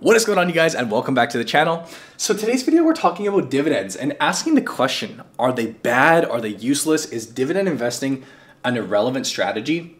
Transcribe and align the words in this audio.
What 0.00 0.14
is 0.14 0.24
going 0.24 0.38
on 0.38 0.48
you 0.48 0.54
guys 0.54 0.76
and 0.76 0.92
welcome 0.92 1.12
back 1.12 1.28
to 1.30 1.38
the 1.38 1.44
channel. 1.44 1.84
So 2.16 2.32
today's 2.32 2.62
video 2.62 2.84
we're 2.84 2.94
talking 2.94 3.26
about 3.26 3.50
dividends 3.50 3.96
and 3.96 4.16
asking 4.20 4.54
the 4.54 4.62
question, 4.62 5.24
are 5.40 5.52
they 5.52 5.72
bad? 5.72 6.24
Are 6.24 6.40
they 6.40 6.50
useless? 6.50 7.06
Is 7.06 7.26
dividend 7.26 7.66
investing 7.66 8.22
an 8.62 8.76
irrelevant 8.76 9.26
strategy? 9.26 9.98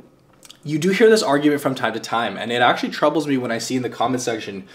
You 0.63 0.79
do 0.79 0.91
hear 0.91 1.11
this 1.11 1.25
argument 1.25 1.63
from 1.63 1.75
time 1.75 1.95
to 1.95 1.99
time 1.99 2.37
and 2.37 2.53
it 2.53 2.63
actually 2.63 2.91
troubles 2.91 3.27
me 3.27 3.39
when 3.39 3.51
I 3.51 3.59
see 3.59 3.75
in 3.75 3.83
the 3.83 3.91
comment 3.91 4.23
section, 4.23 4.69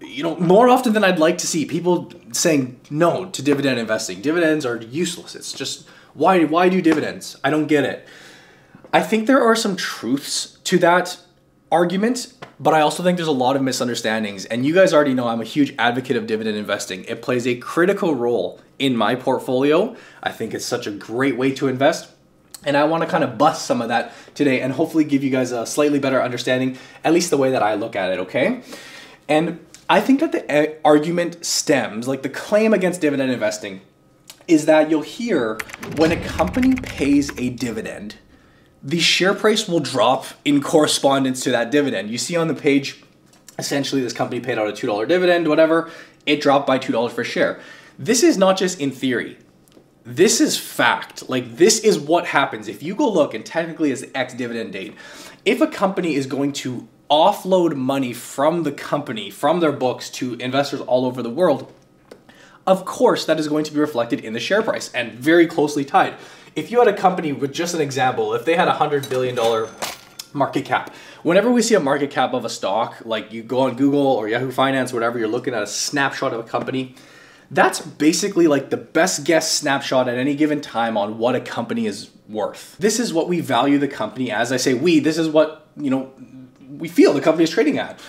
you 0.00 0.24
know, 0.24 0.36
more 0.38 0.68
often 0.68 0.94
than 0.94 1.04
I'd 1.04 1.20
like 1.20 1.38
to 1.38 1.46
see 1.46 1.64
people 1.64 2.10
saying 2.32 2.80
no 2.90 3.26
to 3.26 3.42
dividend 3.42 3.78
investing. 3.78 4.20
Dividends 4.20 4.66
are 4.66 4.78
useless. 4.78 5.36
It's 5.36 5.52
just, 5.52 5.86
why, 6.12 6.42
why 6.42 6.70
do 6.70 6.82
dividends? 6.82 7.36
I 7.44 7.50
don't 7.50 7.68
get 7.68 7.84
it. 7.84 8.08
I 8.92 9.00
think 9.02 9.28
there 9.28 9.44
are 9.44 9.54
some 9.54 9.76
truths 9.76 10.58
to 10.64 10.76
that 10.78 11.20
argument, 11.70 12.32
but 12.60 12.74
I 12.74 12.80
also 12.80 13.02
think 13.02 13.16
there's 13.16 13.28
a 13.28 13.32
lot 13.32 13.56
of 13.56 13.62
misunderstandings. 13.62 14.44
And 14.44 14.64
you 14.64 14.74
guys 14.74 14.92
already 14.94 15.14
know 15.14 15.28
I'm 15.28 15.40
a 15.40 15.44
huge 15.44 15.74
advocate 15.78 16.16
of 16.16 16.26
dividend 16.26 16.56
investing. 16.56 17.04
It 17.04 17.22
plays 17.22 17.46
a 17.46 17.56
critical 17.56 18.14
role 18.14 18.60
in 18.78 18.96
my 18.96 19.14
portfolio. 19.14 19.96
I 20.22 20.32
think 20.32 20.54
it's 20.54 20.64
such 20.64 20.86
a 20.86 20.90
great 20.90 21.36
way 21.36 21.52
to 21.54 21.68
invest. 21.68 22.10
And 22.64 22.76
I 22.76 22.84
want 22.84 23.02
to 23.02 23.08
kind 23.08 23.22
of 23.22 23.38
bust 23.38 23.66
some 23.66 23.80
of 23.80 23.88
that 23.88 24.12
today 24.34 24.60
and 24.60 24.72
hopefully 24.72 25.04
give 25.04 25.22
you 25.22 25.30
guys 25.30 25.52
a 25.52 25.66
slightly 25.66 25.98
better 25.98 26.22
understanding, 26.22 26.78
at 27.04 27.12
least 27.12 27.30
the 27.30 27.36
way 27.36 27.50
that 27.50 27.62
I 27.62 27.74
look 27.74 27.94
at 27.94 28.12
it, 28.12 28.18
okay? 28.20 28.62
And 29.28 29.60
I 29.88 30.00
think 30.00 30.20
that 30.20 30.32
the 30.32 30.52
uh, 30.52 30.74
argument 30.84 31.44
stems, 31.44 32.08
like 32.08 32.22
the 32.22 32.28
claim 32.28 32.74
against 32.74 33.00
dividend 33.00 33.30
investing, 33.30 33.82
is 34.48 34.66
that 34.66 34.90
you'll 34.90 35.02
hear 35.02 35.58
when 35.96 36.10
a 36.10 36.16
company 36.16 36.74
pays 36.74 37.30
a 37.38 37.50
dividend, 37.50 38.16
the 38.82 39.00
share 39.00 39.34
price 39.34 39.68
will 39.68 39.80
drop 39.80 40.26
in 40.44 40.62
correspondence 40.62 41.42
to 41.44 41.50
that 41.50 41.70
dividend. 41.70 42.10
You 42.10 42.18
see 42.18 42.36
on 42.36 42.48
the 42.48 42.54
page, 42.54 43.02
essentially 43.58 44.02
this 44.02 44.12
company 44.12 44.40
paid 44.40 44.58
out 44.58 44.68
a 44.68 44.72
$2 44.72 45.08
dividend, 45.08 45.48
whatever, 45.48 45.90
it 46.24 46.40
dropped 46.40 46.66
by 46.66 46.78
$2 46.78 47.14
per 47.14 47.24
share. 47.24 47.60
This 47.98 48.22
is 48.22 48.36
not 48.36 48.56
just 48.56 48.80
in 48.80 48.90
theory. 48.90 49.38
This 50.04 50.40
is 50.40 50.58
fact. 50.58 51.28
Like 51.28 51.56
this 51.56 51.80
is 51.80 51.98
what 51.98 52.26
happens. 52.26 52.68
If 52.68 52.82
you 52.82 52.94
go 52.94 53.10
look 53.10 53.34
and 53.34 53.44
technically 53.44 53.90
it's 53.90 54.02
the 54.02 54.16
ex 54.16 54.34
dividend 54.34 54.72
date, 54.72 54.94
if 55.44 55.60
a 55.60 55.66
company 55.66 56.14
is 56.14 56.26
going 56.26 56.52
to 56.52 56.86
offload 57.10 57.74
money 57.74 58.12
from 58.12 58.62
the 58.62 58.72
company, 58.72 59.30
from 59.30 59.60
their 59.60 59.72
books 59.72 60.10
to 60.10 60.34
investors 60.34 60.80
all 60.80 61.06
over 61.06 61.22
the 61.22 61.30
world, 61.30 61.72
of 62.66 62.84
course 62.84 63.24
that 63.26 63.38
is 63.38 63.48
going 63.48 63.64
to 63.64 63.72
be 63.72 63.80
reflected 63.80 64.20
in 64.20 64.32
the 64.32 64.40
share 64.40 64.62
price 64.62 64.90
and 64.92 65.12
very 65.12 65.46
closely 65.46 65.84
tied 65.84 66.14
if 66.56 66.70
you 66.70 66.78
had 66.78 66.88
a 66.88 66.96
company 66.96 67.32
with 67.32 67.52
just 67.52 67.74
an 67.74 67.82
example, 67.82 68.32
if 68.32 68.46
they 68.46 68.56
had 68.56 68.66
a 68.66 68.72
hundred 68.72 69.08
billion 69.08 69.34
dollar 69.34 69.68
market 70.32 70.64
cap, 70.64 70.92
whenever 71.22 71.50
we 71.50 71.62
see 71.62 71.74
a 71.74 71.80
market 71.80 72.10
cap 72.10 72.32
of 72.32 72.44
a 72.44 72.48
stock, 72.48 72.96
like 73.04 73.30
you 73.30 73.42
go 73.42 73.60
on 73.60 73.76
Google 73.76 74.06
or 74.06 74.26
Yahoo 74.26 74.50
Finance, 74.50 74.92
whatever, 74.92 75.18
you're 75.18 75.28
looking 75.28 75.54
at 75.54 75.62
a 75.62 75.66
snapshot 75.66 76.32
of 76.32 76.40
a 76.40 76.42
company. 76.42 76.94
That's 77.50 77.80
basically 77.80 78.48
like 78.48 78.70
the 78.70 78.76
best 78.78 79.24
guess 79.24 79.52
snapshot 79.52 80.08
at 80.08 80.16
any 80.16 80.34
given 80.34 80.60
time 80.60 80.96
on 80.96 81.18
what 81.18 81.36
a 81.36 81.40
company 81.40 81.86
is 81.86 82.10
worth. 82.28 82.76
This 82.78 82.98
is 82.98 83.12
what 83.12 83.28
we 83.28 83.40
value 83.40 83.78
the 83.78 83.86
company 83.86 84.32
as. 84.32 84.50
I 84.50 84.56
say 84.56 84.74
we, 84.74 84.98
this 84.98 85.18
is 85.18 85.28
what, 85.28 85.68
you 85.76 85.90
know, 85.90 86.12
we 86.68 86.88
feel 86.88 87.12
the 87.12 87.20
company 87.20 87.44
is 87.44 87.50
trading 87.50 87.78
at. 87.78 88.00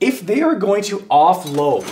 If 0.00 0.24
they 0.24 0.42
are 0.42 0.54
going 0.54 0.82
to 0.84 0.98
offload 1.10 1.84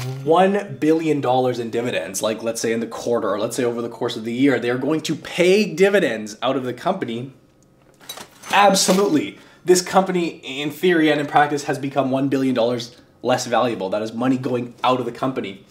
$1 0.00 0.80
billion 0.80 1.24
in 1.60 1.70
dividends, 1.70 2.22
like 2.22 2.42
let's 2.42 2.60
say 2.60 2.72
in 2.72 2.80
the 2.80 2.86
quarter, 2.86 3.30
or 3.30 3.38
let's 3.38 3.56
say 3.56 3.64
over 3.64 3.82
the 3.82 3.88
course 3.88 4.16
of 4.16 4.24
the 4.24 4.32
year, 4.32 4.58
they're 4.58 4.78
going 4.78 5.00
to 5.02 5.14
pay 5.14 5.72
dividends 5.74 6.36
out 6.42 6.56
of 6.56 6.64
the 6.64 6.72
company, 6.72 7.32
absolutely. 8.50 9.38
This 9.64 9.82
company, 9.82 10.40
in 10.42 10.70
theory 10.70 11.10
and 11.10 11.20
in 11.20 11.26
practice, 11.26 11.64
has 11.64 11.78
become 11.78 12.10
$1 12.10 12.30
billion 12.30 12.56
less 13.22 13.46
valuable. 13.46 13.90
That 13.90 14.02
is 14.02 14.12
money 14.12 14.38
going 14.38 14.74
out 14.82 15.00
of 15.00 15.06
the 15.06 15.12
company. 15.12 15.64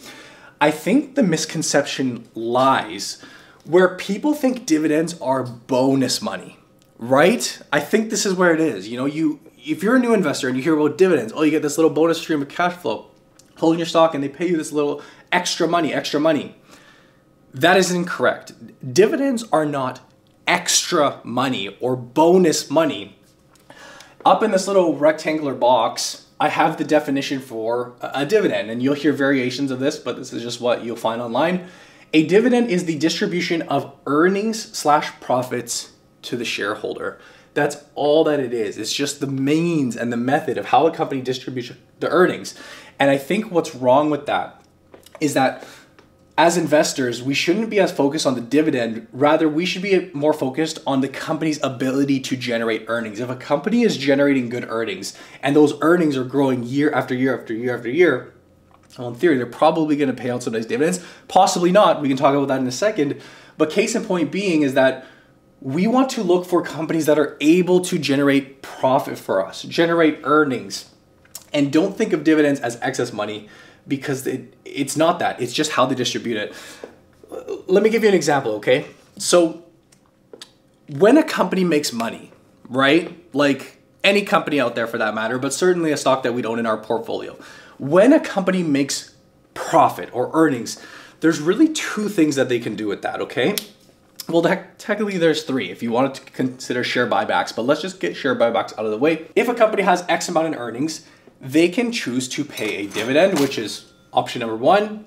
I 0.61 0.71
think 0.71 1.15
the 1.15 1.23
misconception 1.23 2.27
lies 2.35 3.23
where 3.65 3.95
people 3.95 4.33
think 4.33 4.65
dividends 4.65 5.19
are 5.21 5.43
bonus 5.43 6.21
money, 6.21 6.59
right? 6.97 7.59
I 7.71 7.79
think 7.79 8.09
this 8.09 8.25
is 8.25 8.33
where 8.33 8.53
it 8.53 8.59
is. 8.59 8.87
You 8.87 8.97
know, 8.97 9.05
you 9.05 9.39
if 9.57 9.83
you're 9.83 9.95
a 9.95 9.99
new 9.99 10.13
investor 10.13 10.47
and 10.47 10.55
you 10.57 10.63
hear 10.63 10.77
about 10.77 10.97
dividends, 10.97 11.33
oh, 11.35 11.43
you 11.43 11.51
get 11.51 11.61
this 11.61 11.77
little 11.77 11.91
bonus 11.91 12.19
stream 12.21 12.41
of 12.41 12.49
cash 12.49 12.73
flow 12.73 13.09
holding 13.59 13.79
your 13.79 13.85
stock 13.85 14.13
and 14.13 14.23
they 14.23 14.29
pay 14.29 14.47
you 14.47 14.57
this 14.57 14.71
little 14.71 15.01
extra 15.31 15.67
money, 15.67 15.93
extra 15.93 16.19
money. 16.19 16.55
That 17.53 17.77
is 17.77 17.91
incorrect. 17.91 18.53
Dividends 18.93 19.43
are 19.51 19.65
not 19.65 20.01
extra 20.47 21.19
money 21.23 21.77
or 21.79 21.95
bonus 21.95 22.69
money. 22.69 23.17
Up 24.25 24.43
in 24.43 24.51
this 24.51 24.67
little 24.67 24.97
rectangular 24.97 25.53
box, 25.53 26.27
I 26.39 26.49
have 26.49 26.77
the 26.77 26.83
definition 26.83 27.39
for 27.39 27.95
a 28.01 28.25
dividend, 28.25 28.69
and 28.69 28.81
you'll 28.81 28.95
hear 28.95 29.13
variations 29.13 29.71
of 29.71 29.79
this, 29.79 29.97
but 29.97 30.15
this 30.15 30.31
is 30.31 30.41
just 30.41 30.61
what 30.61 30.83
you'll 30.83 30.95
find 30.95 31.21
online. 31.21 31.67
A 32.13 32.25
dividend 32.25 32.69
is 32.69 32.85
the 32.85 32.97
distribution 32.97 33.61
of 33.63 33.93
earnings 34.05 34.77
slash 34.77 35.11
profits 35.19 35.91
to 36.23 36.37
the 36.37 36.45
shareholder. 36.45 37.19
That's 37.53 37.77
all 37.95 38.23
that 38.25 38.39
it 38.39 38.53
is. 38.53 38.77
It's 38.77 38.93
just 38.93 39.19
the 39.19 39.27
means 39.27 39.95
and 39.95 40.11
the 40.13 40.17
method 40.17 40.57
of 40.57 40.67
how 40.67 40.87
a 40.87 40.91
company 40.91 41.21
distributes 41.21 41.71
the 41.99 42.09
earnings. 42.09 42.55
And 42.99 43.09
I 43.09 43.17
think 43.17 43.51
what's 43.51 43.75
wrong 43.75 44.09
with 44.09 44.25
that 44.27 44.61
is 45.19 45.33
that 45.33 45.65
as 46.37 46.55
investors, 46.55 47.21
we 47.21 47.33
shouldn't 47.33 47.69
be 47.69 47.81
as 47.81 47.91
focused 47.91 48.25
on 48.25 48.33
the 48.33 48.39
dividend. 48.39 49.07
Rather, 49.11 49.49
we 49.49 49.65
should 49.65 49.81
be 49.81 50.09
more 50.13 50.31
focused 50.31 50.79
on 50.87 51.01
the 51.01 51.09
company's 51.09 51.61
ability 51.61 52.21
to 52.21 52.37
generate 52.37 52.85
earnings. 52.87 53.19
If 53.19 53.29
a 53.29 53.35
company 53.35 53.81
is 53.81 53.97
generating 53.97 54.47
good 54.47 54.65
earnings 54.69 55.17
and 55.43 55.53
those 55.53 55.73
earnings 55.81 56.15
are 56.15 56.23
growing 56.23 56.63
year 56.63 56.93
after 56.93 57.13
year 57.13 57.37
after 57.37 57.53
year 57.53 57.75
after 57.75 57.89
year, 57.89 58.33
well, 58.97 59.09
in 59.09 59.15
theory, 59.15 59.35
they're 59.35 59.45
probably 59.45 59.97
going 59.97 60.13
to 60.13 60.19
pay 60.19 60.29
out 60.29 60.41
some 60.41 60.53
nice 60.53 60.65
dividends. 60.65 61.05
Possibly 61.27 61.73
not. 61.73 62.01
We 62.01 62.07
can 62.07 62.17
talk 62.17 62.33
about 62.33 62.47
that 62.47 62.61
in 62.61 62.67
a 62.67 62.71
second. 62.71 63.21
But 63.57 63.69
case 63.69 63.93
in 63.93 64.05
point 64.05 64.31
being 64.31 64.61
is 64.61 64.75
that 64.75 65.05
we 65.61 65.87
want 65.87 66.09
to 66.11 66.23
look 66.23 66.45
for 66.45 66.61
companies 66.61 67.05
that 67.05 67.19
are 67.19 67.37
able 67.41 67.81
to 67.81 67.97
generate 67.97 68.61
profit 68.61 69.17
for 69.17 69.45
us, 69.45 69.63
generate 69.63 70.19
earnings, 70.23 70.89
and 71.51 71.71
don't 71.71 71.97
think 71.97 72.13
of 72.13 72.23
dividends 72.23 72.59
as 72.59 72.77
excess 72.81 73.11
money 73.11 73.49
because 73.87 74.25
it, 74.25 74.55
it's 74.63 74.95
not 74.95 75.19
that. 75.19 75.41
It's 75.41 75.53
just 75.53 75.71
how 75.71 75.85
they 75.85 75.95
distribute 75.95 76.37
it. 76.37 76.53
Let 77.67 77.83
me 77.83 77.89
give 77.89 78.03
you 78.03 78.09
an 78.09 78.15
example, 78.15 78.53
okay? 78.53 78.85
So, 79.17 79.63
when 80.87 81.17
a 81.17 81.23
company 81.23 81.63
makes 81.63 81.91
money, 81.91 82.31
right? 82.69 83.15
Like 83.33 83.77
any 84.03 84.23
company 84.23 84.59
out 84.59 84.75
there 84.75 84.87
for 84.87 84.97
that 84.97 85.13
matter, 85.13 85.37
but 85.37 85.53
certainly 85.53 85.91
a 85.91 85.97
stock 85.97 86.23
that 86.23 86.33
we'd 86.33 86.45
own 86.45 86.59
in 86.59 86.65
our 86.65 86.77
portfolio. 86.77 87.37
When 87.77 88.13
a 88.13 88.19
company 88.19 88.63
makes 88.63 89.15
profit 89.53 90.09
or 90.13 90.29
earnings, 90.33 90.81
there's 91.19 91.41
really 91.41 91.67
two 91.67 92.07
things 92.09 92.35
that 92.35 92.49
they 92.49 92.59
can 92.59 92.75
do 92.75 92.87
with 92.87 93.01
that, 93.01 93.21
okay? 93.21 93.55
Well, 94.29 94.43
technically 94.77 95.17
there's 95.17 95.41
three 95.43 95.71
if 95.71 95.81
you 95.81 95.91
wanted 95.91 96.13
to 96.15 96.21
consider 96.31 96.83
share 96.83 97.07
buybacks, 97.07 97.55
but 97.55 97.63
let's 97.63 97.81
just 97.81 97.99
get 97.99 98.15
share 98.15 98.35
buybacks 98.35 98.73
out 98.77 98.85
of 98.85 98.91
the 98.91 98.97
way. 98.97 99.25
If 99.35 99.49
a 99.49 99.55
company 99.55 99.81
has 99.81 100.05
X 100.07 100.29
amount 100.29 100.47
in 100.47 100.55
earnings, 100.55 101.07
they 101.41 101.67
can 101.67 101.91
choose 101.91 102.29
to 102.29 102.45
pay 102.45 102.75
a 102.77 102.87
dividend, 102.87 103.39
which 103.39 103.57
is 103.57 103.91
option 104.13 104.41
number 104.41 104.55
one. 104.55 105.05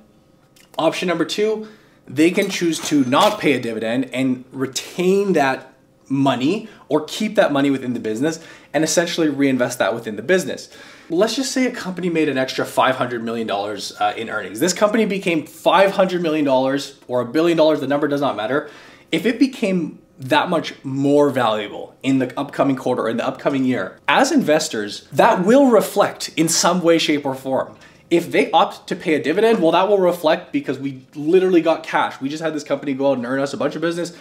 Option 0.77 1.07
number 1.07 1.25
two, 1.25 1.69
they 2.09 2.33
can 2.33 2.51
choose 2.51 2.81
to 2.89 3.05
not 3.05 3.39
pay 3.39 3.53
a 3.53 3.61
dividend 3.61 4.11
and 4.13 4.45
retain 4.51 5.35
that 5.35 5.73
money 6.09 6.69
or 6.89 7.05
keep 7.05 7.37
that 7.37 7.53
money 7.53 7.71
within 7.71 7.95
the 7.95 8.01
business 8.01 8.45
and 8.75 8.83
essentially 8.83 9.29
reinvest 9.29 9.79
that 9.79 9.95
within 9.95 10.17
the 10.17 10.23
business. 10.23 10.69
Let's 11.09 11.37
just 11.37 11.53
say 11.53 11.67
a 11.67 11.71
company 11.71 12.09
made 12.09 12.29
an 12.29 12.39
extra 12.39 12.65
$500 12.65 13.23
million 13.23 13.49
uh, 13.49 14.15
in 14.17 14.31
earnings. 14.31 14.59
This 14.59 14.73
company 14.73 15.05
became 15.05 15.47
$500 15.47 16.21
million 16.21 16.49
or 16.49 17.21
a 17.21 17.25
billion 17.25 17.57
dollars, 17.57 17.81
the 17.81 17.87
number 17.87 18.09
does 18.09 18.21
not 18.21 18.35
matter 18.35 18.69
if 19.13 19.27
it 19.27 19.39
became 19.39 20.01
that 20.19 20.49
much 20.49 20.75
more 20.85 21.31
valuable 21.31 21.97
in 22.03 22.19
the 22.19 22.39
upcoming 22.39 22.77
quarter 22.77 23.03
or 23.03 23.09
in 23.09 23.19
the 23.19 23.27
upcoming 23.27 23.65
year, 23.65 23.99
as 24.09 24.33
investors, 24.33 25.07
that 25.13 25.45
will 25.45 25.67
reflect 25.67 26.31
in 26.37 26.49
some 26.49 26.81
way, 26.81 26.99
shape, 26.99 27.25
or 27.25 27.35
form. 27.35 27.77
If 28.11 28.31
they 28.31 28.51
opt 28.51 28.89
to 28.89 28.97
pay 28.97 29.15
a 29.15 29.23
dividend, 29.23 29.61
well, 29.61 29.73
that 29.73 29.89
will 29.89 29.99
reflect 29.99 30.53
because 30.53 30.79
we 30.79 31.07
literally 31.15 31.63
got 31.63 31.83
cash. 31.83 32.21
We 32.21 32.29
just 32.29 32.43
had 32.43 32.55
this 32.55 32.65
company 32.65 32.95
go 32.95 33.11
out 33.11 33.17
and 33.17 33.27
earn 33.27 33.41
us 33.41 33.53
a 33.53 33.57
bunch 33.57 33.75
of 33.75 33.81
business. 33.81 34.17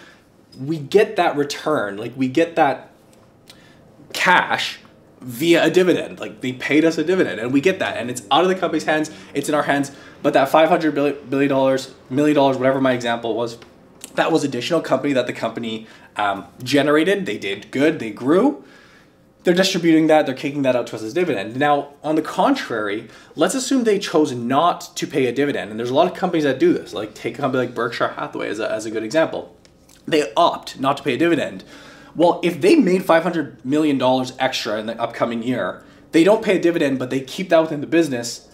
We 0.58 0.78
get 0.78 1.16
that 1.16 1.36
return, 1.36 1.96
like 1.96 2.12
we 2.16 2.28
get 2.28 2.56
that 2.56 2.90
cash 4.12 4.78
via 5.20 5.64
a 5.64 5.70
dividend. 5.70 6.20
Like 6.20 6.40
they 6.40 6.52
paid 6.52 6.84
us 6.84 6.98
a 6.98 7.04
dividend 7.04 7.38
and 7.38 7.52
we 7.52 7.60
get 7.60 7.78
that 7.78 7.96
and 7.96 8.10
it's 8.10 8.22
out 8.30 8.42
of 8.42 8.48
the 8.48 8.54
company's 8.54 8.84
hands, 8.84 9.10
it's 9.34 9.48
in 9.48 9.54
our 9.54 9.62
hands. 9.62 9.92
But 10.22 10.34
that 10.34 10.48
$500 10.48 10.94
billion, 11.28 11.78
million 12.10 12.34
dollars, 12.34 12.56
whatever 12.56 12.80
my 12.80 12.92
example 12.92 13.34
was, 13.34 13.58
that 14.14 14.32
was 14.32 14.44
additional 14.44 14.80
company 14.80 15.12
that 15.12 15.26
the 15.26 15.32
company 15.32 15.86
um, 16.16 16.46
generated. 16.62 17.26
They 17.26 17.38
did 17.38 17.70
good, 17.70 17.98
they 17.98 18.10
grew. 18.10 18.64
They're 19.44 19.54
distributing 19.54 20.06
that, 20.06 20.24
they're 20.24 20.36
kicking 20.36 20.62
that 20.62 20.76
out 20.76 20.86
to 20.88 20.96
us 20.96 21.02
as 21.02 21.12
dividend. 21.14 21.56
Now, 21.56 21.94
on 22.04 22.14
the 22.14 22.22
contrary, 22.22 23.08
let's 23.34 23.56
assume 23.56 23.82
they 23.82 23.98
chose 23.98 24.32
not 24.32 24.96
to 24.96 25.06
pay 25.06 25.26
a 25.26 25.32
dividend. 25.32 25.70
And 25.70 25.80
there's 25.80 25.90
a 25.90 25.94
lot 25.94 26.06
of 26.06 26.16
companies 26.16 26.44
that 26.44 26.60
do 26.60 26.72
this, 26.72 26.94
like 26.94 27.14
take 27.14 27.38
a 27.38 27.40
company 27.40 27.66
like 27.66 27.74
Berkshire 27.74 28.08
Hathaway 28.08 28.48
as 28.48 28.60
a, 28.60 28.70
as 28.70 28.86
a 28.86 28.90
good 28.90 29.02
example. 29.02 29.56
They 30.06 30.32
opt 30.36 30.78
not 30.78 30.96
to 30.98 31.02
pay 31.02 31.14
a 31.14 31.18
dividend. 31.18 31.64
Well, 32.14 32.40
if 32.44 32.60
they 32.60 32.76
made 32.76 33.02
$500 33.02 33.64
million 33.64 34.00
extra 34.38 34.78
in 34.78 34.86
the 34.86 35.00
upcoming 35.00 35.42
year, 35.42 35.82
they 36.12 36.22
don't 36.24 36.44
pay 36.44 36.58
a 36.58 36.60
dividend, 36.60 36.98
but 36.98 37.10
they 37.10 37.20
keep 37.20 37.48
that 37.48 37.60
within 37.60 37.80
the 37.80 37.86
business, 37.86 38.48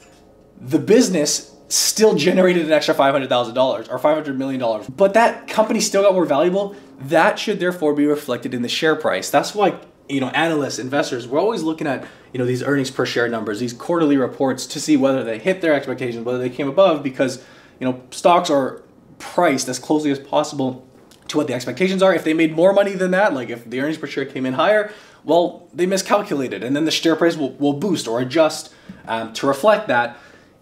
the 0.60 0.78
business 0.78 1.54
still 1.68 2.14
generated 2.14 2.66
an 2.66 2.72
extra 2.72 2.94
$500,000 2.94 3.90
or 3.90 3.98
$500 3.98 4.36
million. 4.36 4.84
But 4.96 5.14
that 5.14 5.48
company 5.48 5.80
still 5.80 6.02
got 6.02 6.14
more 6.14 6.24
valuable. 6.24 6.74
That 6.98 7.38
should 7.38 7.60
therefore 7.60 7.94
be 7.94 8.06
reflected 8.06 8.54
in 8.54 8.62
the 8.62 8.68
share 8.68 8.96
price. 8.96 9.30
That's 9.30 9.54
why, 9.54 9.78
you 10.08 10.20
know, 10.20 10.28
analysts, 10.28 10.78
investors, 10.78 11.28
we're 11.28 11.40
always 11.40 11.62
looking 11.62 11.86
at, 11.86 12.06
you 12.32 12.38
know, 12.38 12.46
these 12.46 12.62
earnings 12.62 12.90
per 12.90 13.04
share 13.04 13.28
numbers, 13.28 13.60
these 13.60 13.74
quarterly 13.74 14.16
reports 14.16 14.66
to 14.66 14.80
see 14.80 14.96
whether 14.96 15.22
they 15.22 15.38
hit 15.38 15.60
their 15.60 15.74
expectations, 15.74 16.24
whether 16.24 16.38
they 16.38 16.50
came 16.50 16.68
above 16.68 17.02
because, 17.02 17.44
you 17.78 17.86
know, 17.86 18.02
stocks 18.10 18.48
are 18.48 18.82
priced 19.18 19.68
as 19.68 19.78
closely 19.78 20.10
as 20.10 20.18
possible 20.18 20.86
to 21.28 21.36
what 21.36 21.46
the 21.46 21.52
expectations 21.52 22.02
are. 22.02 22.14
If 22.14 22.24
they 22.24 22.32
made 22.32 22.54
more 22.54 22.72
money 22.72 22.94
than 22.94 23.10
that, 23.10 23.34
like 23.34 23.50
if 23.50 23.68
the 23.68 23.80
earnings 23.80 23.98
per 23.98 24.06
share 24.06 24.24
came 24.24 24.46
in 24.46 24.54
higher, 24.54 24.90
well, 25.24 25.68
they 25.74 25.84
miscalculated 25.84 26.64
and 26.64 26.74
then 26.74 26.86
the 26.86 26.90
share 26.90 27.16
price 27.16 27.36
will, 27.36 27.52
will 27.54 27.74
boost 27.74 28.08
or 28.08 28.20
adjust 28.20 28.72
um, 29.06 29.34
to 29.34 29.46
reflect 29.46 29.88
that 29.88 30.16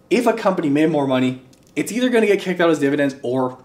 if 0.09 0.27
a 0.27 0.33
company 0.33 0.69
made 0.69 0.89
more 0.89 1.07
money, 1.07 1.41
it's 1.75 1.91
either 1.91 2.09
going 2.09 2.21
to 2.21 2.27
get 2.27 2.41
kicked 2.41 2.59
out 2.59 2.69
as 2.69 2.79
dividends 2.79 3.15
or 3.21 3.63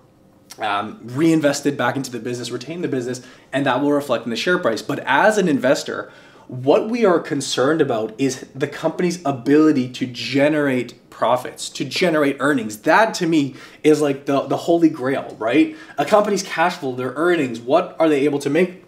um, 0.59 1.01
reinvested 1.03 1.77
back 1.77 1.97
into 1.97 2.11
the 2.11 2.19
business, 2.19 2.51
retain 2.51 2.83
the 2.83 2.89
business, 2.89 3.23
and 3.53 3.65
that 3.67 3.81
will 3.81 3.93
reflect 3.93 4.25
in 4.25 4.31
the 4.31 4.37
share 4.37 4.59
price. 4.59 4.83
But 4.83 4.99
as 5.01 5.39
an 5.39 5.49
investor, 5.49 6.13
what 6.49 6.91
we 6.91 7.05
are 7.05 7.19
concerned 7.19 7.81
about 7.81 8.15
is 8.19 8.47
the 8.55 8.67
company's 8.69 9.25
ability 9.25 9.89
to 9.91 10.07
generate 10.07 10.99
profits, 11.09 11.69
to 11.71 11.85
generate 11.85 12.37
earnings. 12.41 12.79
That 12.79 13.15
to 13.15 13.27
me 13.27 13.55
is 13.83 14.01
like 14.01 14.27
the, 14.27 14.43
the 14.43 14.57
holy 14.57 14.91
grail, 14.91 15.37
right? 15.39 15.77
A 15.97 16.05
company's 16.05 16.43
cash 16.43 16.77
flow, 16.77 16.95
their 16.95 17.13
earnings, 17.15 17.61
what 17.61 17.97
are 17.99 18.09
they 18.09 18.25
able 18.25 18.39
to 18.41 18.51
make? 18.51 18.85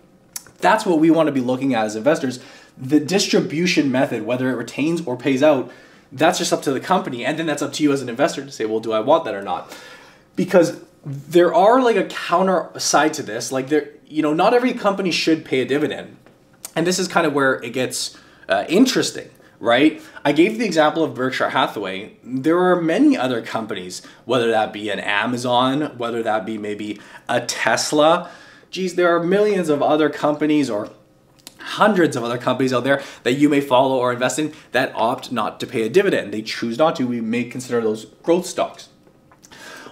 That's 0.58 0.84
what 0.84 0.98
we 0.98 1.10
want 1.10 1.28
to 1.28 1.32
be 1.32 1.40
looking 1.40 1.74
at 1.74 1.86
as 1.86 1.96
investors. 1.96 2.40
The 2.76 3.00
distribution 3.00 3.92
method, 3.92 4.24
whether 4.24 4.50
it 4.50 4.56
retains 4.56 5.06
or 5.06 5.16
pays 5.16 5.42
out, 5.42 5.70
that's 6.14 6.38
just 6.38 6.52
up 6.52 6.62
to 6.62 6.72
the 6.72 6.80
company 6.80 7.24
and 7.24 7.38
then 7.38 7.46
that's 7.46 7.62
up 7.62 7.72
to 7.74 7.82
you 7.82 7.92
as 7.92 8.00
an 8.00 8.08
investor 8.08 8.44
to 8.44 8.50
say 8.50 8.64
well 8.64 8.80
do 8.80 8.92
i 8.92 9.00
want 9.00 9.24
that 9.24 9.34
or 9.34 9.42
not? 9.42 9.76
Because 10.36 10.80
there 11.04 11.52
are 11.54 11.82
like 11.82 11.96
a 11.96 12.04
counter 12.04 12.70
side 12.78 13.12
to 13.14 13.22
this 13.22 13.52
like 13.52 13.68
there 13.68 13.90
you 14.06 14.22
know 14.22 14.32
not 14.32 14.54
every 14.54 14.72
company 14.72 15.10
should 15.10 15.44
pay 15.44 15.60
a 15.60 15.64
dividend. 15.64 16.16
And 16.76 16.86
this 16.86 16.98
is 16.98 17.06
kind 17.06 17.26
of 17.26 17.32
where 17.32 17.62
it 17.62 17.72
gets 17.72 18.16
uh, 18.48 18.64
interesting 18.68 19.28
right? 19.60 20.02
I 20.24 20.32
gave 20.32 20.58
the 20.58 20.66
example 20.66 21.04
of 21.04 21.14
berkshire 21.14 21.48
hathaway. 21.50 22.16
There 22.22 22.58
are 22.58 22.80
many 22.80 23.16
other 23.16 23.40
companies 23.40 24.02
whether 24.24 24.50
that 24.50 24.72
be 24.72 24.90
an 24.90 25.00
amazon 25.00 25.96
whether 25.96 26.22
that 26.22 26.46
be 26.46 26.58
maybe 26.58 27.00
a 27.28 27.40
tesla. 27.40 28.30
Geez 28.70 28.94
there 28.94 29.14
are 29.14 29.22
millions 29.22 29.68
of 29.68 29.82
other 29.82 30.10
companies 30.10 30.70
or 30.70 30.90
hundreds 31.64 32.16
of 32.16 32.22
other 32.22 32.38
companies 32.38 32.72
out 32.72 32.84
there 32.84 33.02
that 33.22 33.34
you 33.34 33.48
may 33.48 33.60
follow 33.60 33.96
or 33.96 34.12
invest 34.12 34.38
in 34.38 34.52
that 34.72 34.92
opt 34.94 35.32
not 35.32 35.58
to 35.60 35.66
pay 35.66 35.82
a 35.82 35.88
dividend. 35.88 36.32
They 36.32 36.42
choose 36.42 36.78
not 36.78 36.96
to. 36.96 37.06
We 37.06 37.20
may 37.20 37.44
consider 37.44 37.80
those 37.80 38.04
growth 38.22 38.46
stocks. 38.46 38.88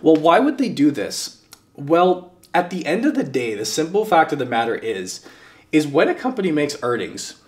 Well, 0.03 0.17
why 0.17 0.39
would 0.39 0.59
they 0.59 0.69
do 0.69 0.91
this? 0.91 1.43
Well, 1.75 2.35
at 2.53 2.71
the 2.71 2.85
end 2.85 3.07
of 3.07 3.15
the 3.15 3.25
day, 3.25 3.55
the 3.55 3.65
simple 3.65 4.05
fact 4.05 4.33
of 4.33 4.39
the 4.39 4.47
matter 4.47 4.75
is 4.75 5.27
is 5.71 5.87
when 5.87 6.09
a 6.09 6.15
company 6.15 6.53
makes 6.53 6.77
earnings, 6.83 7.43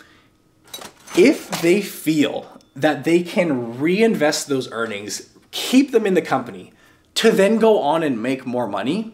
if 1.14 1.60
they 1.60 1.82
feel 1.82 2.58
that 2.74 3.04
they 3.04 3.22
can 3.22 3.78
reinvest 3.78 4.48
those 4.48 4.70
earnings, 4.72 5.28
keep 5.50 5.92
them 5.92 6.06
in 6.06 6.14
the 6.14 6.22
company 6.22 6.72
to 7.14 7.30
then 7.30 7.58
go 7.58 7.80
on 7.80 8.02
and 8.02 8.22
make 8.22 8.46
more 8.46 8.66
money, 8.66 9.13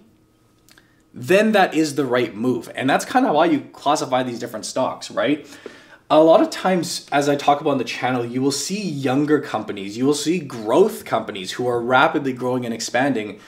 then 1.12 1.53
that 1.53 1.75
is 1.75 1.95
the 1.95 2.05
right 2.05 2.35
move. 2.35 2.71
And 2.75 2.89
that's 2.89 3.05
kind 3.05 3.27
of 3.27 3.35
why 3.35 3.47
you 3.47 3.61
classify 3.73 4.23
these 4.23 4.39
different 4.39 4.67
stocks, 4.67 5.11
right? 5.11 5.47
A 6.09 6.21
lot 6.21 6.41
of 6.41 6.51
times, 6.51 7.07
as 7.12 7.29
I 7.29 7.37
talk 7.37 7.61
about 7.61 7.71
on 7.71 7.79
the 7.79 7.85
channel, 7.85 8.25
you 8.25 8.43
will 8.43 8.51
see 8.51 8.83
younger 8.83 9.41
companies, 9.41 9.97
you 9.97 10.05
will 10.05 10.15
see 10.15 10.41
growth 10.41 11.05
companies 11.05 11.53
who 11.53 11.67
are 11.69 11.81
rapidly 11.81 12.33
growing 12.33 12.65
and 12.65 12.75
expanding. 12.75 13.39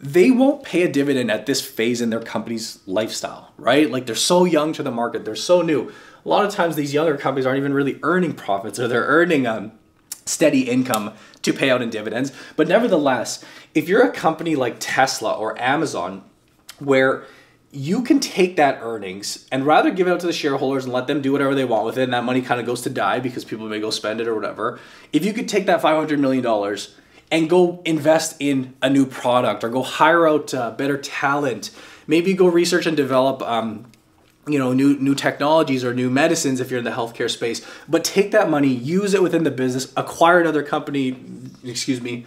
They 0.00 0.30
won't 0.30 0.62
pay 0.62 0.82
a 0.82 0.90
dividend 0.90 1.30
at 1.30 1.46
this 1.46 1.62
phase 1.62 2.00
in 2.00 2.10
their 2.10 2.20
company's 2.20 2.80
lifestyle, 2.86 3.52
right? 3.56 3.90
Like 3.90 4.06
they're 4.06 4.14
so 4.14 4.44
young 4.44 4.72
to 4.74 4.82
the 4.82 4.90
market, 4.90 5.24
they're 5.24 5.36
so 5.36 5.62
new. 5.62 5.92
A 6.24 6.28
lot 6.28 6.46
of 6.46 6.52
times, 6.52 6.74
these 6.74 6.94
younger 6.94 7.18
companies 7.18 7.44
aren't 7.44 7.58
even 7.58 7.74
really 7.74 7.98
earning 8.02 8.32
profits 8.32 8.78
or 8.78 8.88
they're 8.88 9.04
earning 9.04 9.46
um, 9.46 9.72
steady 10.24 10.70
income 10.70 11.12
to 11.42 11.52
pay 11.52 11.70
out 11.70 11.82
in 11.82 11.90
dividends. 11.90 12.32
But 12.56 12.68
nevertheless, 12.68 13.44
if 13.74 13.88
you're 13.88 14.06
a 14.06 14.12
company 14.12 14.56
like 14.56 14.76
Tesla 14.80 15.32
or 15.34 15.60
Amazon, 15.60 16.24
where 16.78 17.24
you 17.70 18.02
can 18.02 18.20
take 18.20 18.56
that 18.56 18.78
earnings 18.82 19.48
and 19.50 19.66
rather 19.66 19.90
give 19.90 20.06
it 20.06 20.10
out 20.12 20.20
to 20.20 20.26
the 20.26 20.32
shareholders 20.32 20.84
and 20.84 20.92
let 20.92 21.08
them 21.08 21.20
do 21.20 21.32
whatever 21.32 21.54
they 21.54 21.64
want 21.64 21.84
with 21.84 21.98
it 21.98 22.04
and 22.04 22.12
that 22.12 22.22
money 22.22 22.40
kind 22.40 22.60
of 22.60 22.66
goes 22.66 22.82
to 22.82 22.90
die 22.90 23.18
because 23.18 23.44
people 23.44 23.68
may 23.68 23.80
go 23.80 23.90
spend 23.90 24.20
it 24.20 24.28
or 24.28 24.34
whatever. 24.34 24.78
If 25.12 25.24
you 25.24 25.32
could 25.32 25.48
take 25.48 25.66
that 25.66 25.82
$500 25.82 26.18
million 26.18 26.44
and 27.32 27.50
go 27.50 27.82
invest 27.84 28.36
in 28.38 28.74
a 28.80 28.88
new 28.88 29.06
product 29.06 29.64
or 29.64 29.68
go 29.68 29.82
hire 29.82 30.28
out 30.28 30.54
uh, 30.54 30.70
better 30.70 30.96
talent 30.96 31.70
maybe 32.06 32.34
go 32.34 32.46
research 32.46 32.86
and 32.86 32.96
develop 32.96 33.42
um, 33.42 33.90
you 34.46 34.58
know 34.58 34.72
new 34.72 34.96
new 34.98 35.14
technologies 35.14 35.84
or 35.84 35.94
new 35.94 36.10
medicines 36.10 36.60
if 36.60 36.70
you're 36.70 36.78
in 36.78 36.84
the 36.84 36.90
healthcare 36.90 37.30
space 37.30 37.66
but 37.88 38.04
take 38.04 38.30
that 38.30 38.50
money 38.50 38.68
use 38.68 39.14
it 39.14 39.22
within 39.22 39.44
the 39.44 39.50
business 39.50 39.92
acquire 39.96 40.40
another 40.40 40.62
company 40.62 41.16
excuse 41.64 42.00
me 42.00 42.26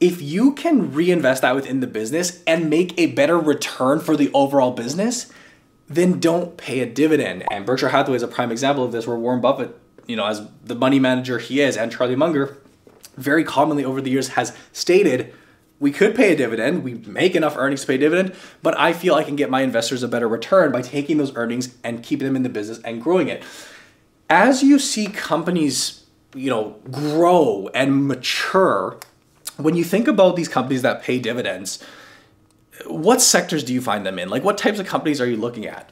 if 0.00 0.22
you 0.22 0.52
can 0.52 0.92
reinvest 0.92 1.42
that 1.42 1.54
within 1.54 1.80
the 1.80 1.86
business 1.86 2.42
and 2.46 2.70
make 2.70 2.98
a 2.98 3.06
better 3.06 3.38
return 3.38 4.00
for 4.00 4.16
the 4.16 4.30
overall 4.32 4.70
business, 4.70 5.30
then 5.88 6.20
don't 6.20 6.56
pay 6.56 6.80
a 6.80 6.86
dividend. 6.86 7.44
And 7.50 7.66
Berkshire 7.66 7.88
Hathaway 7.88 8.16
is 8.16 8.22
a 8.22 8.28
prime 8.28 8.52
example 8.52 8.84
of 8.84 8.92
this, 8.92 9.06
where 9.06 9.16
Warren 9.16 9.40
Buffett, 9.40 9.76
you 10.06 10.16
know, 10.16 10.26
as 10.26 10.46
the 10.62 10.74
money 10.74 10.98
manager 10.98 11.38
he 11.38 11.60
is, 11.60 11.76
and 11.76 11.90
Charlie 11.90 12.16
Munger, 12.16 12.58
very 13.16 13.42
commonly 13.42 13.84
over 13.84 14.00
the 14.00 14.10
years 14.10 14.28
has 14.28 14.56
stated, 14.72 15.34
we 15.80 15.90
could 15.90 16.14
pay 16.14 16.32
a 16.32 16.36
dividend, 16.36 16.82
we 16.82 16.94
make 16.94 17.34
enough 17.34 17.56
earnings 17.56 17.82
to 17.82 17.86
pay 17.86 17.94
a 17.94 17.98
dividend, 17.98 18.34
but 18.62 18.78
I 18.78 18.92
feel 18.92 19.14
I 19.14 19.24
can 19.24 19.36
get 19.36 19.48
my 19.48 19.62
investors 19.62 20.02
a 20.02 20.08
better 20.08 20.28
return 20.28 20.72
by 20.72 20.82
taking 20.82 21.18
those 21.18 21.34
earnings 21.36 21.76
and 21.82 22.02
keeping 22.02 22.26
them 22.26 22.36
in 22.36 22.42
the 22.42 22.48
business 22.48 22.80
and 22.84 23.02
growing 23.02 23.28
it. 23.28 23.42
As 24.28 24.62
you 24.62 24.78
see 24.78 25.06
companies, 25.06 26.04
you 26.34 26.50
know, 26.50 26.76
grow 26.90 27.70
and 27.74 28.06
mature, 28.06 28.98
when 29.58 29.76
you 29.76 29.84
think 29.84 30.08
about 30.08 30.36
these 30.36 30.48
companies 30.48 30.82
that 30.82 31.02
pay 31.02 31.18
dividends, 31.18 31.82
what 32.86 33.20
sectors 33.20 33.64
do 33.64 33.74
you 33.74 33.80
find 33.80 34.06
them 34.06 34.18
in? 34.18 34.28
Like, 34.28 34.44
what 34.44 34.56
types 34.56 34.78
of 34.78 34.86
companies 34.86 35.20
are 35.20 35.28
you 35.28 35.36
looking 35.36 35.66
at? 35.66 35.90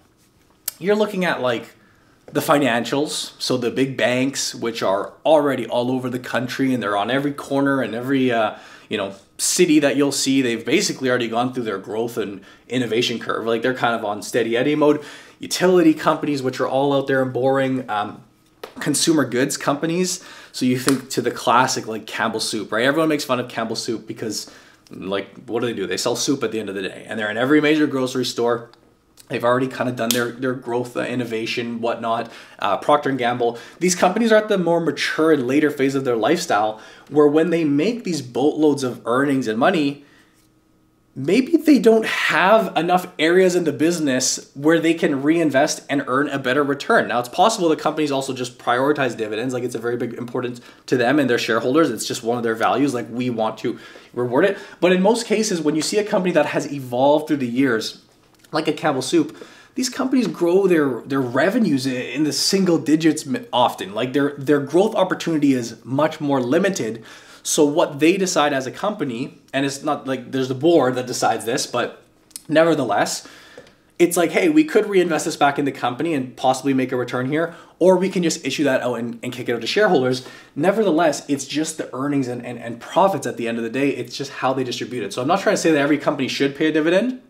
You're 0.78 0.94
looking 0.94 1.24
at 1.24 1.40
like 1.40 1.74
the 2.26 2.40
financials, 2.40 3.32
so 3.40 3.56
the 3.56 3.70
big 3.70 3.96
banks, 3.96 4.54
which 4.54 4.82
are 4.82 5.14
already 5.24 5.66
all 5.66 5.90
over 5.90 6.08
the 6.08 6.18
country 6.18 6.72
and 6.72 6.82
they're 6.82 6.96
on 6.96 7.10
every 7.10 7.32
corner 7.32 7.82
and 7.82 7.94
every 7.94 8.30
uh, 8.30 8.56
you 8.88 8.96
know 8.96 9.14
city 9.38 9.78
that 9.80 9.96
you'll 9.96 10.12
see. 10.12 10.42
They've 10.42 10.64
basically 10.64 11.08
already 11.08 11.28
gone 11.28 11.52
through 11.52 11.64
their 11.64 11.78
growth 11.78 12.16
and 12.16 12.42
innovation 12.68 13.18
curve. 13.18 13.46
Like 13.46 13.62
they're 13.62 13.74
kind 13.74 13.94
of 13.94 14.04
on 14.04 14.22
steady 14.22 14.56
Eddie 14.56 14.76
mode. 14.76 15.04
Utility 15.38 15.92
companies, 15.92 16.42
which 16.42 16.60
are 16.60 16.68
all 16.68 16.92
out 16.92 17.08
there 17.08 17.22
and 17.22 17.32
boring. 17.32 17.88
Um, 17.90 18.22
consumer 18.80 19.24
goods 19.24 19.56
companies. 19.56 20.24
So 20.52 20.64
you 20.64 20.78
think 20.78 21.10
to 21.10 21.22
the 21.22 21.30
classic 21.30 21.86
like 21.86 22.06
Campbell 22.06 22.40
Soup, 22.40 22.70
right? 22.70 22.84
Everyone 22.84 23.08
makes 23.08 23.24
fun 23.24 23.40
of 23.40 23.48
Campbell 23.48 23.76
Soup 23.76 24.06
because 24.06 24.50
like 24.90 25.34
what 25.46 25.60
do 25.60 25.66
they 25.66 25.74
do? 25.74 25.86
They 25.86 25.96
sell 25.96 26.16
soup 26.16 26.42
at 26.42 26.52
the 26.52 26.60
end 26.60 26.68
of 26.68 26.74
the 26.74 26.82
day, 26.82 27.04
and 27.08 27.18
they're 27.18 27.30
in 27.30 27.36
every 27.36 27.60
major 27.60 27.86
grocery 27.86 28.24
store. 28.24 28.70
They've 29.28 29.44
already 29.44 29.66
kind 29.66 29.90
of 29.90 29.96
done 29.96 30.10
their 30.10 30.30
their 30.30 30.54
growth, 30.54 30.96
uh, 30.96 31.00
innovation, 31.00 31.80
whatnot. 31.80 32.30
Uh, 32.58 32.76
Procter 32.76 33.10
Gamble. 33.12 33.58
These 33.80 33.96
companies 33.96 34.30
are 34.30 34.36
at 34.36 34.48
the 34.48 34.58
more 34.58 34.80
mature 34.80 35.32
and 35.32 35.46
later 35.46 35.70
phase 35.70 35.94
of 35.94 36.04
their 36.04 36.16
lifestyle, 36.16 36.80
where 37.10 37.26
when 37.26 37.50
they 37.50 37.64
make 37.64 38.04
these 38.04 38.22
boatloads 38.22 38.84
of 38.84 39.02
earnings 39.04 39.48
and 39.48 39.58
money, 39.58 40.04
maybe 41.18 41.56
they 41.56 41.78
don't 41.78 42.04
have 42.04 42.76
enough 42.76 43.06
areas 43.18 43.56
in 43.56 43.64
the 43.64 43.72
business 43.72 44.50
where 44.52 44.78
they 44.78 44.92
can 44.92 45.22
reinvest 45.22 45.82
and 45.88 46.04
earn 46.08 46.28
a 46.28 46.38
better 46.38 46.62
return. 46.62 47.08
Now, 47.08 47.18
it's 47.20 47.28
possible 47.30 47.70
the 47.70 47.76
companies 47.76 48.12
also 48.12 48.34
just 48.34 48.58
prioritize 48.58 49.16
dividends, 49.16 49.54
like 49.54 49.64
it's 49.64 49.74
a 49.74 49.78
very 49.78 49.96
big 49.96 50.12
importance 50.12 50.60
to 50.84 50.96
them 50.98 51.18
and 51.18 51.28
their 51.28 51.38
shareholders. 51.38 51.90
It's 51.90 52.06
just 52.06 52.22
one 52.22 52.36
of 52.36 52.44
their 52.44 52.54
values, 52.54 52.92
like 52.92 53.06
we 53.10 53.30
want 53.30 53.56
to 53.58 53.78
reward 54.12 54.44
it. 54.44 54.58
But 54.78 54.92
in 54.92 55.00
most 55.00 55.26
cases, 55.26 55.62
when 55.62 55.74
you 55.74 55.82
see 55.82 55.96
a 55.96 56.04
company 56.04 56.32
that 56.34 56.46
has 56.46 56.70
evolved 56.70 57.28
through 57.28 57.38
the 57.38 57.48
years, 57.48 58.02
like 58.52 58.68
a 58.68 58.72
Campbell 58.74 59.02
Soup, 59.02 59.34
these 59.74 59.88
companies 59.88 60.26
grow 60.26 60.66
their 60.66 61.00
their 61.02 61.20
revenues 61.20 61.86
in 61.86 62.24
the 62.24 62.32
single 62.32 62.78
digits 62.78 63.28
often. 63.52 63.94
Like 63.94 64.14
their 64.14 64.34
their 64.38 64.60
growth 64.60 64.94
opportunity 64.94 65.52
is 65.52 65.82
much 65.84 66.18
more 66.18 66.40
limited 66.40 67.04
so 67.46 67.64
what 67.64 68.00
they 68.00 68.16
decide 68.16 68.52
as 68.52 68.66
a 68.66 68.72
company, 68.72 69.38
and 69.52 69.64
it's 69.64 69.84
not 69.84 70.04
like 70.04 70.32
there's 70.32 70.50
a 70.50 70.54
board 70.54 70.96
that 70.96 71.06
decides 71.06 71.44
this, 71.44 71.64
but 71.64 72.02
nevertheless, 72.48 73.24
it's 74.00 74.16
like, 74.16 74.32
hey, 74.32 74.48
we 74.48 74.64
could 74.64 74.86
reinvest 74.86 75.26
this 75.26 75.36
back 75.36 75.56
in 75.56 75.64
the 75.64 75.70
company 75.70 76.12
and 76.12 76.36
possibly 76.36 76.74
make 76.74 76.90
a 76.90 76.96
return 76.96 77.30
here, 77.30 77.54
or 77.78 77.96
we 77.98 78.08
can 78.08 78.24
just 78.24 78.44
issue 78.44 78.64
that 78.64 78.82
out 78.82 78.94
and, 78.94 79.20
and 79.22 79.32
kick 79.32 79.48
it 79.48 79.52
out 79.52 79.60
to 79.60 79.66
shareholders. 79.68 80.26
Nevertheless, 80.56 81.24
it's 81.28 81.46
just 81.46 81.78
the 81.78 81.88
earnings 81.94 82.26
and, 82.26 82.44
and, 82.44 82.58
and 82.58 82.80
profits 82.80 83.28
at 83.28 83.36
the 83.36 83.46
end 83.46 83.58
of 83.58 83.64
the 83.64 83.70
day. 83.70 83.90
It's 83.90 84.16
just 84.16 84.32
how 84.32 84.52
they 84.52 84.64
distribute 84.64 85.04
it. 85.04 85.12
So 85.12 85.22
I'm 85.22 85.28
not 85.28 85.38
trying 85.38 85.54
to 85.54 85.62
say 85.62 85.70
that 85.70 85.78
every 85.78 85.98
company 85.98 86.26
should 86.26 86.56
pay 86.56 86.66
a 86.66 86.72
dividend. 86.72 87.22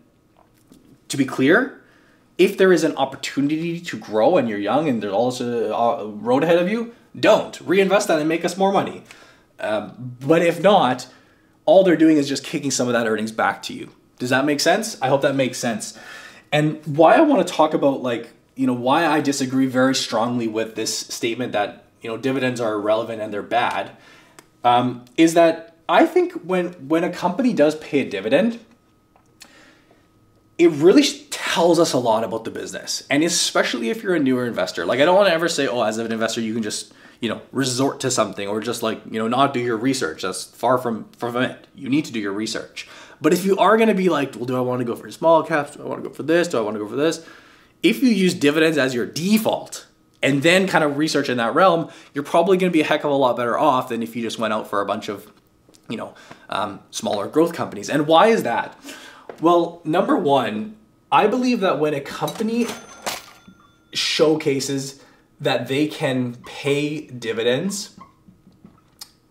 To 1.09 1.17
be 1.17 1.25
clear, 1.25 1.79
if 2.39 2.57
there 2.57 2.73
is 2.73 2.83
an 2.83 2.95
opportunity 2.95 3.79
to 3.79 3.99
grow 3.99 4.37
and 4.37 4.49
you're 4.49 4.57
young 4.57 4.89
and 4.89 5.03
there's 5.03 5.13
also 5.13 5.71
a 5.71 6.07
road 6.07 6.43
ahead 6.43 6.57
of 6.57 6.67
you, 6.67 6.95
don't 7.17 7.61
reinvest 7.61 8.07
that 8.07 8.17
and 8.17 8.27
make 8.27 8.43
us 8.43 8.57
more 8.57 8.71
money. 8.71 9.03
Um, 9.59 10.15
but 10.19 10.41
if 10.41 10.61
not, 10.61 11.07
all 11.65 11.83
they're 11.83 11.97
doing 11.97 12.17
is 12.17 12.27
just 12.27 12.43
kicking 12.43 12.71
some 12.71 12.87
of 12.87 12.93
that 12.93 13.07
earnings 13.07 13.31
back 13.31 13.61
to 13.63 13.73
you. 13.73 13.91
Does 14.19 14.29
that 14.29 14.45
make 14.45 14.59
sense? 14.59 14.99
I 15.01 15.09
hope 15.09 15.21
that 15.21 15.35
makes 15.35 15.57
sense. 15.57 15.97
And 16.51 16.81
why 16.85 17.15
I 17.15 17.21
want 17.21 17.45
to 17.47 17.53
talk 17.53 17.73
about 17.73 18.01
like 18.01 18.29
you 18.55 18.65
know 18.65 18.73
why 18.73 19.05
I 19.05 19.21
disagree 19.21 19.67
very 19.67 19.93
strongly 19.93 20.47
with 20.47 20.75
this 20.75 20.97
statement 20.97 21.51
that 21.53 21.85
you 22.01 22.09
know 22.09 22.17
dividends 22.17 22.59
are 22.59 22.73
irrelevant 22.73 23.21
and 23.21 23.33
they're 23.33 23.43
bad 23.43 23.91
um, 24.63 25.05
is 25.15 25.33
that 25.35 25.77
I 25.87 26.05
think 26.05 26.33
when 26.43 26.73
when 26.87 27.03
a 27.03 27.11
company 27.11 27.53
does 27.53 27.75
pay 27.75 28.01
a 28.01 28.09
dividend, 28.09 28.59
it 30.57 30.71
really 30.71 31.03
tells 31.57 31.79
us 31.79 31.93
a 31.93 31.97
lot 31.97 32.23
about 32.23 32.43
the 32.43 32.51
business, 32.51 33.01
and 33.09 33.23
especially 33.23 33.89
if 33.89 34.03
you're 34.03 34.13
a 34.13 34.19
newer 34.19 34.45
investor. 34.45 34.85
Like 34.85 34.99
I 34.99 35.05
don't 35.05 35.15
want 35.15 35.27
to 35.27 35.33
ever 35.33 35.49
say, 35.49 35.67
oh, 35.67 35.81
as 35.81 35.97
an 35.97 36.11
investor, 36.11 36.39
you 36.39 36.53
can 36.53 36.61
just 36.61 36.93
you 37.19 37.29
know 37.29 37.41
resort 37.51 37.99
to 38.01 38.11
something 38.11 38.47
or 38.47 38.61
just 38.61 38.83
like 38.83 39.01
you 39.09 39.17
know 39.17 39.27
not 39.27 39.55
do 39.55 39.59
your 39.59 39.75
research. 39.75 40.21
That's 40.21 40.43
far 40.43 40.77
from 40.77 41.09
from 41.17 41.35
it. 41.37 41.65
You 41.73 41.89
need 41.89 42.05
to 42.05 42.13
do 42.13 42.19
your 42.19 42.31
research. 42.31 42.87
But 43.19 43.33
if 43.33 43.43
you 43.43 43.57
are 43.57 43.75
going 43.75 43.89
to 43.89 43.95
be 43.95 44.09
like, 44.09 44.35
well, 44.35 44.45
do 44.45 44.55
I 44.55 44.59
want 44.59 44.81
to 44.81 44.85
go 44.85 44.95
for 44.95 45.09
small 45.09 45.41
caps? 45.41 45.75
Do 45.75 45.81
I 45.81 45.87
want 45.87 46.03
to 46.03 46.09
go 46.09 46.13
for 46.13 46.21
this? 46.21 46.47
Do 46.47 46.59
I 46.59 46.61
want 46.61 46.75
to 46.75 46.79
go 46.79 46.87
for 46.87 46.95
this? 46.95 47.25
If 47.81 48.03
you 48.03 48.09
use 48.09 48.35
dividends 48.35 48.77
as 48.77 48.93
your 48.93 49.07
default, 49.07 49.87
and 50.21 50.43
then 50.43 50.67
kind 50.67 50.83
of 50.83 50.97
research 50.97 51.27
in 51.27 51.37
that 51.37 51.55
realm, 51.55 51.89
you're 52.13 52.23
probably 52.23 52.57
going 52.57 52.71
to 52.71 52.73
be 52.73 52.81
a 52.81 52.85
heck 52.85 53.03
of 53.03 53.09
a 53.09 53.15
lot 53.15 53.35
better 53.35 53.57
off 53.57 53.89
than 53.89 54.03
if 54.03 54.15
you 54.15 54.21
just 54.21 54.37
went 54.37 54.53
out 54.53 54.69
for 54.69 54.79
a 54.81 54.85
bunch 54.85 55.09
of, 55.09 55.31
you 55.89 55.97
know, 55.97 56.13
um, 56.49 56.81
smaller 56.91 57.27
growth 57.27 57.53
companies. 57.53 57.89
And 57.89 58.05
why 58.05 58.27
is 58.27 58.43
that? 58.43 58.79
Well, 59.41 59.81
number 59.83 60.15
one, 60.15 60.75
I 61.11 61.27
believe 61.27 61.61
that 61.61 61.79
when 61.79 61.93
a 61.93 62.01
company 62.01 62.67
showcases 63.93 65.01
that 65.39 65.67
they 65.67 65.87
can 65.87 66.35
pay 66.45 67.07
dividends 67.07 67.95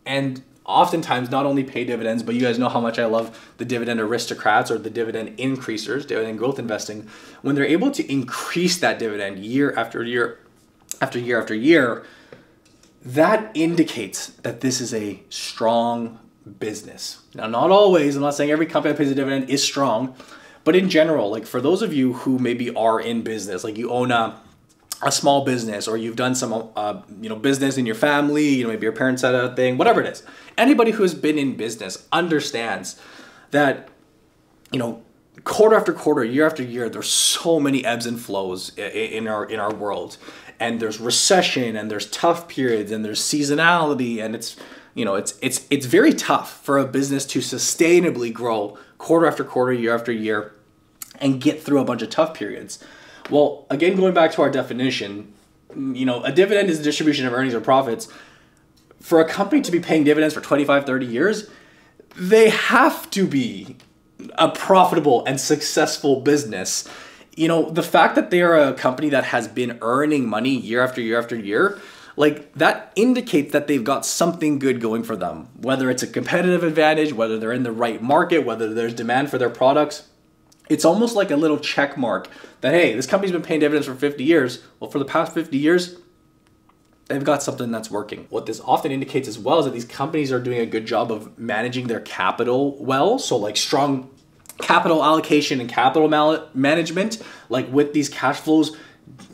and 0.04 0.42
oftentimes 0.64 1.30
not 1.30 1.46
only 1.46 1.62
pay 1.62 1.84
dividends, 1.84 2.22
but 2.22 2.34
you 2.34 2.40
guys 2.40 2.58
know 2.58 2.68
how 2.68 2.80
much 2.80 2.98
I 2.98 3.06
love 3.06 3.52
the 3.58 3.64
dividend 3.64 4.00
aristocrats 4.00 4.70
or 4.70 4.78
the 4.78 4.90
dividend 4.90 5.38
increasers, 5.38 6.06
dividend 6.06 6.38
growth 6.38 6.58
investing. 6.58 7.08
When 7.42 7.54
they're 7.54 7.64
able 7.64 7.90
to 7.92 8.12
increase 8.12 8.78
that 8.78 8.98
dividend 8.98 9.38
year 9.38 9.72
after 9.76 10.02
year 10.02 10.40
after 11.00 11.18
year 11.18 11.40
after 11.40 11.54
year, 11.54 12.04
that 13.04 13.50
indicates 13.54 14.28
that 14.28 14.60
this 14.60 14.80
is 14.80 14.92
a 14.94 15.22
strong 15.28 16.18
business. 16.58 17.20
Now, 17.34 17.46
not 17.46 17.70
always, 17.70 18.16
I'm 18.16 18.22
not 18.22 18.34
saying 18.34 18.50
every 18.50 18.66
company 18.66 18.92
that 18.92 18.98
pays 18.98 19.10
a 19.10 19.14
dividend 19.14 19.50
is 19.50 19.62
strong, 19.62 20.16
but 20.66 20.76
in 20.76 20.90
general, 20.90 21.30
like 21.30 21.46
for 21.46 21.62
those 21.62 21.80
of 21.80 21.94
you 21.94 22.12
who 22.12 22.38
maybe 22.38 22.74
are 22.74 23.00
in 23.00 23.22
business, 23.22 23.64
like 23.64 23.78
you 23.78 23.90
own 23.90 24.10
a, 24.10 24.38
a 25.00 25.10
small 25.10 25.46
business 25.46 25.88
or 25.88 25.96
you've 25.96 26.16
done 26.16 26.34
some 26.34 26.70
uh, 26.76 27.00
you 27.22 27.30
know 27.30 27.36
business 27.36 27.78
in 27.78 27.86
your 27.86 27.94
family 27.94 28.48
you 28.48 28.64
know 28.64 28.70
maybe 28.70 28.84
your 28.84 28.92
parents 28.92 29.22
had 29.22 29.34
a 29.34 29.54
thing 29.54 29.76
whatever 29.76 30.00
it 30.00 30.06
is 30.06 30.22
anybody 30.56 30.90
who 30.92 31.02
has 31.02 31.14
been 31.14 31.36
in 31.36 31.54
business 31.54 32.08
understands 32.12 32.98
that 33.50 33.90
you 34.72 34.78
know 34.78 35.02
quarter 35.44 35.76
after 35.76 35.92
quarter 35.92 36.24
year 36.24 36.46
after 36.46 36.62
year 36.62 36.88
there's 36.88 37.08
so 37.08 37.60
many 37.60 37.84
ebbs 37.84 38.06
and 38.06 38.20
flows 38.20 38.76
in 38.76 39.26
our 39.26 39.44
in 39.44 39.60
our 39.60 39.72
world. 39.72 40.16
And 40.58 40.80
there's 40.80 40.98
recession 40.98 41.76
and 41.76 41.90
there's 41.90 42.10
tough 42.10 42.48
periods 42.48 42.90
and 42.90 43.04
there's 43.04 43.20
seasonality 43.20 44.22
and 44.22 44.34
it's 44.34 44.56
you 44.94 45.04
know 45.04 45.14
it's 45.14 45.38
it's 45.42 45.66
it's 45.70 45.86
very 45.86 46.12
tough 46.12 46.64
for 46.64 46.78
a 46.78 46.86
business 46.86 47.26
to 47.26 47.40
sustainably 47.40 48.32
grow 48.32 48.78
quarter 48.98 49.26
after 49.26 49.44
quarter 49.44 49.72
year 49.72 49.94
after 49.94 50.10
year 50.10 50.54
and 51.20 51.40
get 51.40 51.62
through 51.62 51.80
a 51.80 51.84
bunch 51.84 52.02
of 52.02 52.10
tough 52.10 52.34
periods 52.34 52.82
well 53.30 53.66
again 53.70 53.96
going 53.96 54.14
back 54.14 54.32
to 54.32 54.42
our 54.42 54.50
definition 54.50 55.32
you 55.74 56.06
know 56.06 56.22
a 56.22 56.32
dividend 56.32 56.70
is 56.70 56.80
a 56.80 56.82
distribution 56.82 57.26
of 57.26 57.32
earnings 57.32 57.54
or 57.54 57.60
profits 57.60 58.08
for 59.00 59.20
a 59.20 59.28
company 59.28 59.60
to 59.60 59.70
be 59.70 59.80
paying 59.80 60.04
dividends 60.04 60.34
for 60.34 60.40
25 60.40 60.84
30 60.84 61.06
years 61.06 61.50
they 62.16 62.48
have 62.48 63.10
to 63.10 63.26
be 63.26 63.76
a 64.34 64.48
profitable 64.48 65.24
and 65.26 65.40
successful 65.40 66.20
business 66.20 66.88
you 67.36 67.48
know, 67.48 67.70
the 67.70 67.82
fact 67.82 68.14
that 68.14 68.30
they're 68.30 68.56
a 68.56 68.72
company 68.72 69.10
that 69.10 69.24
has 69.24 69.46
been 69.46 69.78
earning 69.82 70.26
money 70.26 70.56
year 70.56 70.82
after 70.82 71.02
year 71.02 71.18
after 71.18 71.36
year, 71.36 71.78
like 72.16 72.52
that 72.54 72.92
indicates 72.96 73.52
that 73.52 73.66
they've 73.66 73.84
got 73.84 74.06
something 74.06 74.58
good 74.58 74.80
going 74.80 75.02
for 75.02 75.16
them. 75.16 75.48
Whether 75.60 75.90
it's 75.90 76.02
a 76.02 76.06
competitive 76.06 76.64
advantage, 76.64 77.12
whether 77.12 77.38
they're 77.38 77.52
in 77.52 77.62
the 77.62 77.72
right 77.72 78.02
market, 78.02 78.38
whether 78.38 78.72
there's 78.72 78.94
demand 78.94 79.30
for 79.30 79.36
their 79.36 79.50
products. 79.50 80.08
It's 80.68 80.84
almost 80.84 81.14
like 81.14 81.30
a 81.30 81.36
little 81.36 81.58
check 81.58 81.96
mark 81.96 82.28
that 82.60 82.74
hey, 82.74 82.94
this 82.94 83.06
company's 83.06 83.32
been 83.32 83.42
paying 83.42 83.60
dividends 83.60 83.86
for 83.86 83.94
50 83.94 84.24
years. 84.24 84.62
Well, 84.80 84.90
for 84.90 84.98
the 84.98 85.04
past 85.04 85.32
50 85.32 85.56
years, 85.56 85.96
they've 87.06 87.24
got 87.24 87.42
something 87.42 87.70
that's 87.70 87.90
working. 87.90 88.26
What 88.30 88.46
this 88.46 88.60
often 88.60 88.90
indicates 88.90 89.28
as 89.28 89.38
well 89.38 89.60
is 89.60 89.66
that 89.66 89.74
these 89.74 89.84
companies 89.84 90.32
are 90.32 90.40
doing 90.40 90.58
a 90.58 90.66
good 90.66 90.86
job 90.86 91.12
of 91.12 91.38
managing 91.38 91.86
their 91.86 92.00
capital 92.00 92.76
well. 92.82 93.18
So 93.18 93.36
like 93.36 93.56
strong 93.56 94.10
capital 94.58 95.04
allocation 95.04 95.60
and 95.60 95.68
capital 95.68 96.08
management, 96.54 97.22
like 97.48 97.70
with 97.70 97.92
these 97.92 98.08
cash 98.08 98.40
flows, 98.40 98.76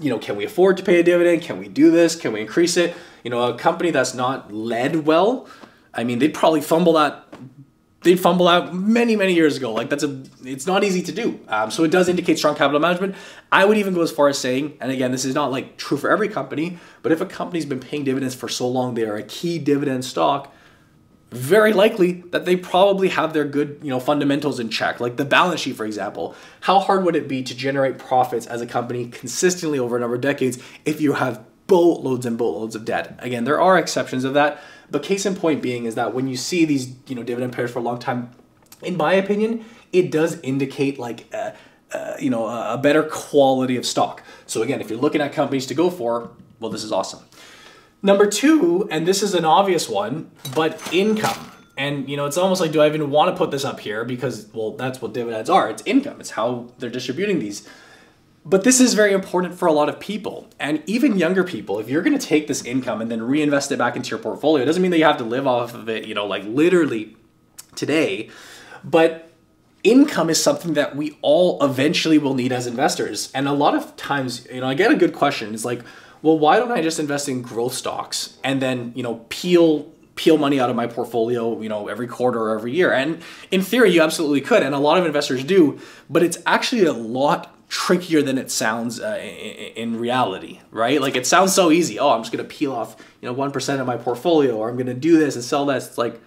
you 0.00 0.10
know, 0.10 0.18
can 0.18 0.36
we 0.36 0.44
afford 0.44 0.76
to 0.76 0.82
pay 0.82 1.00
a 1.00 1.02
dividend? 1.02 1.42
Can 1.42 1.58
we 1.58 1.68
do 1.68 1.90
this? 1.90 2.14
Can 2.14 2.32
we 2.32 2.40
increase 2.40 2.76
it? 2.76 2.94
You 3.24 3.30
know, 3.30 3.42
a 3.42 3.56
company 3.56 3.90
that's 3.90 4.14
not 4.14 4.52
led 4.52 5.06
well, 5.06 5.48
I 5.94 6.04
mean, 6.04 6.18
they'd 6.18 6.34
probably 6.34 6.60
fumble 6.60 6.94
that. 6.94 7.24
They'd 8.02 8.18
fumble 8.18 8.48
out 8.48 8.74
many, 8.74 9.14
many 9.16 9.34
years 9.34 9.56
ago. 9.56 9.72
Like 9.72 9.88
that's 9.90 10.02
a, 10.02 10.22
it's 10.42 10.66
not 10.66 10.82
easy 10.84 11.02
to 11.02 11.12
do. 11.12 11.40
Um, 11.48 11.70
so 11.70 11.84
it 11.84 11.90
does 11.90 12.08
indicate 12.08 12.38
strong 12.38 12.56
capital 12.56 12.80
management. 12.80 13.14
I 13.50 13.64
would 13.64 13.76
even 13.76 13.94
go 13.94 14.02
as 14.02 14.10
far 14.10 14.28
as 14.28 14.38
saying, 14.38 14.76
and 14.80 14.90
again, 14.90 15.12
this 15.12 15.24
is 15.24 15.34
not 15.34 15.50
like 15.50 15.76
true 15.76 15.96
for 15.96 16.10
every 16.10 16.28
company, 16.28 16.78
but 17.02 17.12
if 17.12 17.20
a 17.20 17.26
company's 17.26 17.66
been 17.66 17.80
paying 17.80 18.04
dividends 18.04 18.34
for 18.34 18.48
so 18.48 18.68
long, 18.68 18.94
they 18.94 19.04
are 19.04 19.16
a 19.16 19.22
key 19.22 19.58
dividend 19.58 20.04
stock 20.04 20.52
very 21.32 21.72
likely 21.72 22.22
that 22.30 22.44
they 22.44 22.56
probably 22.56 23.08
have 23.08 23.32
their 23.32 23.46
good 23.46 23.80
you 23.82 23.88
know 23.88 23.98
fundamentals 23.98 24.60
in 24.60 24.68
check 24.68 25.00
like 25.00 25.16
the 25.16 25.24
balance 25.24 25.60
sheet 25.60 25.74
for 25.74 25.86
example 25.86 26.34
how 26.60 26.78
hard 26.78 27.04
would 27.04 27.16
it 27.16 27.26
be 27.26 27.42
to 27.42 27.56
generate 27.56 27.98
profits 27.98 28.46
as 28.46 28.60
a 28.60 28.66
company 28.66 29.08
consistently 29.08 29.78
over 29.78 29.96
a 29.96 30.00
number 30.00 30.14
of 30.14 30.20
decades 30.20 30.58
if 30.84 31.00
you 31.00 31.14
have 31.14 31.42
boatloads 31.72 32.26
and 32.26 32.36
boatloads 32.36 32.74
of 32.74 32.84
debt 32.84 33.18
again 33.20 33.44
there 33.44 33.60
are 33.60 33.78
exceptions 33.78 34.24
of 34.24 34.34
that 34.34 34.60
but 34.90 35.02
case 35.02 35.24
in 35.24 35.34
point 35.34 35.62
being 35.62 35.86
is 35.86 35.94
that 35.94 36.12
when 36.12 36.28
you 36.28 36.36
see 36.36 36.64
these 36.64 36.94
you 37.06 37.14
know 37.14 37.22
dividend 37.22 37.52
payers 37.52 37.70
for 37.70 37.78
a 37.78 37.82
long 37.82 37.98
time 37.98 38.30
in 38.82 38.96
my 38.96 39.14
opinion 39.14 39.64
it 39.92 40.10
does 40.10 40.38
indicate 40.42 40.98
like 40.98 41.32
a, 41.32 41.54
uh, 41.92 42.16
you 42.18 42.30
know 42.30 42.46
a 42.46 42.78
better 42.78 43.02
quality 43.02 43.76
of 43.76 43.86
stock 43.86 44.22
so 44.46 44.62
again 44.62 44.80
if 44.80 44.90
you're 44.90 44.98
looking 44.98 45.20
at 45.20 45.32
companies 45.32 45.66
to 45.66 45.74
go 45.74 45.88
for 45.88 46.30
well 46.60 46.70
this 46.70 46.84
is 46.84 46.92
awesome 46.92 47.22
Number 48.02 48.26
two, 48.26 48.88
and 48.90 49.06
this 49.06 49.22
is 49.22 49.32
an 49.32 49.44
obvious 49.44 49.88
one, 49.88 50.30
but 50.56 50.92
income. 50.92 51.52
And 51.76 52.08
you 52.08 52.16
know, 52.16 52.26
it's 52.26 52.36
almost 52.36 52.60
like, 52.60 52.72
do 52.72 52.80
I 52.80 52.88
even 52.88 53.10
want 53.10 53.32
to 53.32 53.38
put 53.38 53.52
this 53.52 53.64
up 53.64 53.78
here? 53.78 54.04
Because 54.04 54.48
well, 54.52 54.72
that's 54.72 55.00
what 55.00 55.12
dividends 55.12 55.48
are. 55.48 55.70
It's 55.70 55.82
income. 55.86 56.20
It's 56.20 56.30
how 56.30 56.72
they're 56.78 56.90
distributing 56.90 57.38
these. 57.38 57.66
But 58.44 58.64
this 58.64 58.80
is 58.80 58.94
very 58.94 59.12
important 59.12 59.54
for 59.54 59.66
a 59.68 59.72
lot 59.72 59.88
of 59.88 60.00
people, 60.00 60.48
and 60.58 60.82
even 60.86 61.16
younger 61.16 61.44
people. 61.44 61.78
If 61.78 61.88
you're 61.88 62.02
going 62.02 62.18
to 62.18 62.26
take 62.26 62.48
this 62.48 62.64
income 62.64 63.00
and 63.00 63.10
then 63.10 63.22
reinvest 63.22 63.70
it 63.70 63.78
back 63.78 63.94
into 63.94 64.10
your 64.10 64.18
portfolio, 64.18 64.62
it 64.62 64.66
doesn't 64.66 64.82
mean 64.82 64.90
that 64.90 64.98
you 64.98 65.04
have 65.04 65.18
to 65.18 65.24
live 65.24 65.46
off 65.46 65.74
of 65.74 65.88
it. 65.88 66.06
You 66.06 66.14
know, 66.14 66.26
like 66.26 66.44
literally 66.44 67.16
today, 67.76 68.30
but 68.82 69.30
income 69.84 70.30
is 70.30 70.42
something 70.42 70.74
that 70.74 70.96
we 70.96 71.18
all 71.22 71.62
eventually 71.62 72.18
will 72.18 72.34
need 72.34 72.52
as 72.52 72.66
investors. 72.66 73.30
And 73.34 73.48
a 73.48 73.52
lot 73.52 73.74
of 73.74 73.96
times, 73.96 74.46
you 74.52 74.60
know, 74.60 74.68
I 74.68 74.74
get 74.74 74.90
a 74.90 74.96
good 74.96 75.12
question. 75.12 75.54
It's 75.54 75.64
like, 75.64 75.82
well, 76.22 76.38
why 76.38 76.58
don't 76.58 76.70
I 76.70 76.82
just 76.82 77.00
invest 77.00 77.28
in 77.28 77.42
growth 77.42 77.74
stocks 77.74 78.38
and 78.44 78.62
then, 78.62 78.92
you 78.94 79.02
know, 79.02 79.24
peel 79.28 79.90
peel 80.14 80.36
money 80.36 80.60
out 80.60 80.68
of 80.68 80.76
my 80.76 80.86
portfolio, 80.86 81.58
you 81.62 81.70
know, 81.70 81.88
every 81.88 82.06
quarter 82.06 82.38
or 82.38 82.54
every 82.54 82.72
year? 82.72 82.92
And 82.92 83.22
in 83.50 83.62
theory, 83.62 83.92
you 83.92 84.02
absolutely 84.02 84.40
could, 84.40 84.62
and 84.62 84.74
a 84.74 84.78
lot 84.78 84.98
of 84.98 85.06
investors 85.06 85.42
do, 85.42 85.80
but 86.10 86.22
it's 86.22 86.38
actually 86.44 86.84
a 86.84 86.92
lot 86.92 87.61
trickier 87.72 88.20
than 88.20 88.36
it 88.36 88.50
sounds 88.50 89.00
uh, 89.00 89.18
in, 89.18 89.98
reality, 89.98 90.60
right? 90.70 91.00
Like 91.00 91.16
it 91.16 91.26
sounds 91.26 91.54
so 91.54 91.70
easy. 91.70 91.98
Oh, 91.98 92.10
I'm 92.10 92.20
just 92.20 92.30
to 92.46 92.54
peel 92.54 92.72
off, 92.72 92.96
you 93.22 93.28
know, 93.28 93.34
1% 93.34 93.80
of 93.80 93.86
my 93.86 93.96
portfolio 93.96 94.56
or 94.56 94.68
I'm 94.68 94.76
to 94.86 94.94
do 94.94 95.18
this 95.18 95.36
and 95.36 95.42
sell 95.42 95.64
this. 95.66 95.88
It's 95.88 95.98
like 95.98 96.20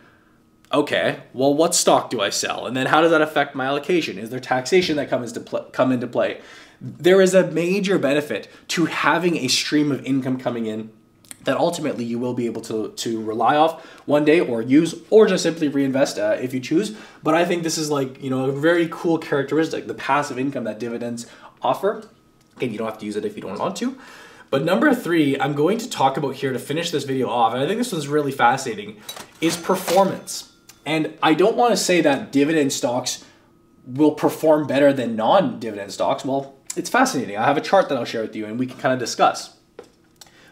okay, 0.73 1.21
well, 1.31 1.53
what 1.53 1.73
stock 1.73 2.09
do 2.09 2.19
I 2.19 2.29
sell? 2.29 2.65
And 2.65 2.75
then 2.75 2.87
how 2.87 2.99
does 2.99 3.11
that 3.11 3.21
affect 3.21 3.55
my 3.55 3.65
allocation? 3.65 4.17
Is 4.17 4.31
there 4.31 4.39
taxation 4.39 4.97
that 4.97 5.09
comes 5.09 5.29
into 5.31 5.47
pl- 5.47 5.69
come 5.71 5.91
into 5.91 6.07
play? 6.07 6.41
there 6.81 7.21
is 7.21 7.33
a 7.33 7.49
major 7.51 7.97
benefit 7.97 8.47
to 8.69 8.85
having 8.85 9.37
a 9.37 9.47
stream 9.47 9.91
of 9.91 10.03
income 10.05 10.37
coming 10.37 10.65
in 10.65 10.91
that 11.45 11.57
ultimately 11.57 12.03
you 12.03 12.19
will 12.19 12.33
be 12.33 12.45
able 12.45 12.61
to, 12.61 12.89
to 12.89 13.21
rely 13.21 13.55
off 13.55 13.85
one 14.05 14.25
day 14.25 14.39
or 14.39 14.61
use 14.61 14.95
or 15.09 15.25
just 15.27 15.43
simply 15.43 15.67
reinvest 15.67 16.19
uh, 16.19 16.37
if 16.39 16.53
you 16.53 16.59
choose. 16.59 16.95
But 17.23 17.35
I 17.35 17.45
think 17.45 17.63
this 17.63 17.77
is 17.77 17.89
like, 17.89 18.21
you 18.21 18.29
know, 18.29 18.45
a 18.45 18.51
very 18.51 18.87
cool 18.91 19.17
characteristic, 19.17 19.87
the 19.87 19.93
passive 19.93 20.37
income 20.37 20.65
that 20.65 20.79
dividends 20.79 21.27
offer. 21.61 22.07
Again, 22.57 22.71
you 22.71 22.77
don't 22.77 22.87
have 22.87 22.99
to 22.99 23.05
use 23.05 23.15
it 23.15 23.25
if 23.25 23.35
you 23.35 23.41
don't 23.41 23.59
want 23.59 23.75
to. 23.77 23.97
But 24.49 24.63
number 24.63 24.93
three, 24.93 25.39
I'm 25.39 25.53
going 25.53 25.77
to 25.79 25.89
talk 25.89 26.17
about 26.17 26.35
here 26.35 26.53
to 26.53 26.59
finish 26.59 26.91
this 26.91 27.03
video 27.03 27.29
off, 27.29 27.53
and 27.53 27.61
I 27.61 27.67
think 27.67 27.79
this 27.79 27.91
one's 27.91 28.07
really 28.07 28.31
fascinating, 28.31 29.01
is 29.41 29.57
performance. 29.57 30.53
And 30.85 31.17
I 31.21 31.33
don't 31.33 31.57
want 31.57 31.71
to 31.71 31.77
say 31.77 31.99
that 32.01 32.31
dividend 32.31 32.71
stocks 32.71 33.25
will 33.85 34.11
perform 34.11 34.67
better 34.67 34.93
than 34.93 35.15
non-dividend 35.15 35.91
stocks. 35.91 36.23
Well, 36.23 36.55
it's 36.75 36.89
fascinating. 36.89 37.37
I 37.37 37.45
have 37.45 37.57
a 37.57 37.61
chart 37.61 37.89
that 37.89 37.97
I'll 37.97 38.05
share 38.05 38.21
with 38.21 38.35
you 38.35 38.45
and 38.45 38.59
we 38.59 38.65
can 38.67 38.77
kind 38.77 38.93
of 38.93 38.99
discuss. 38.99 39.54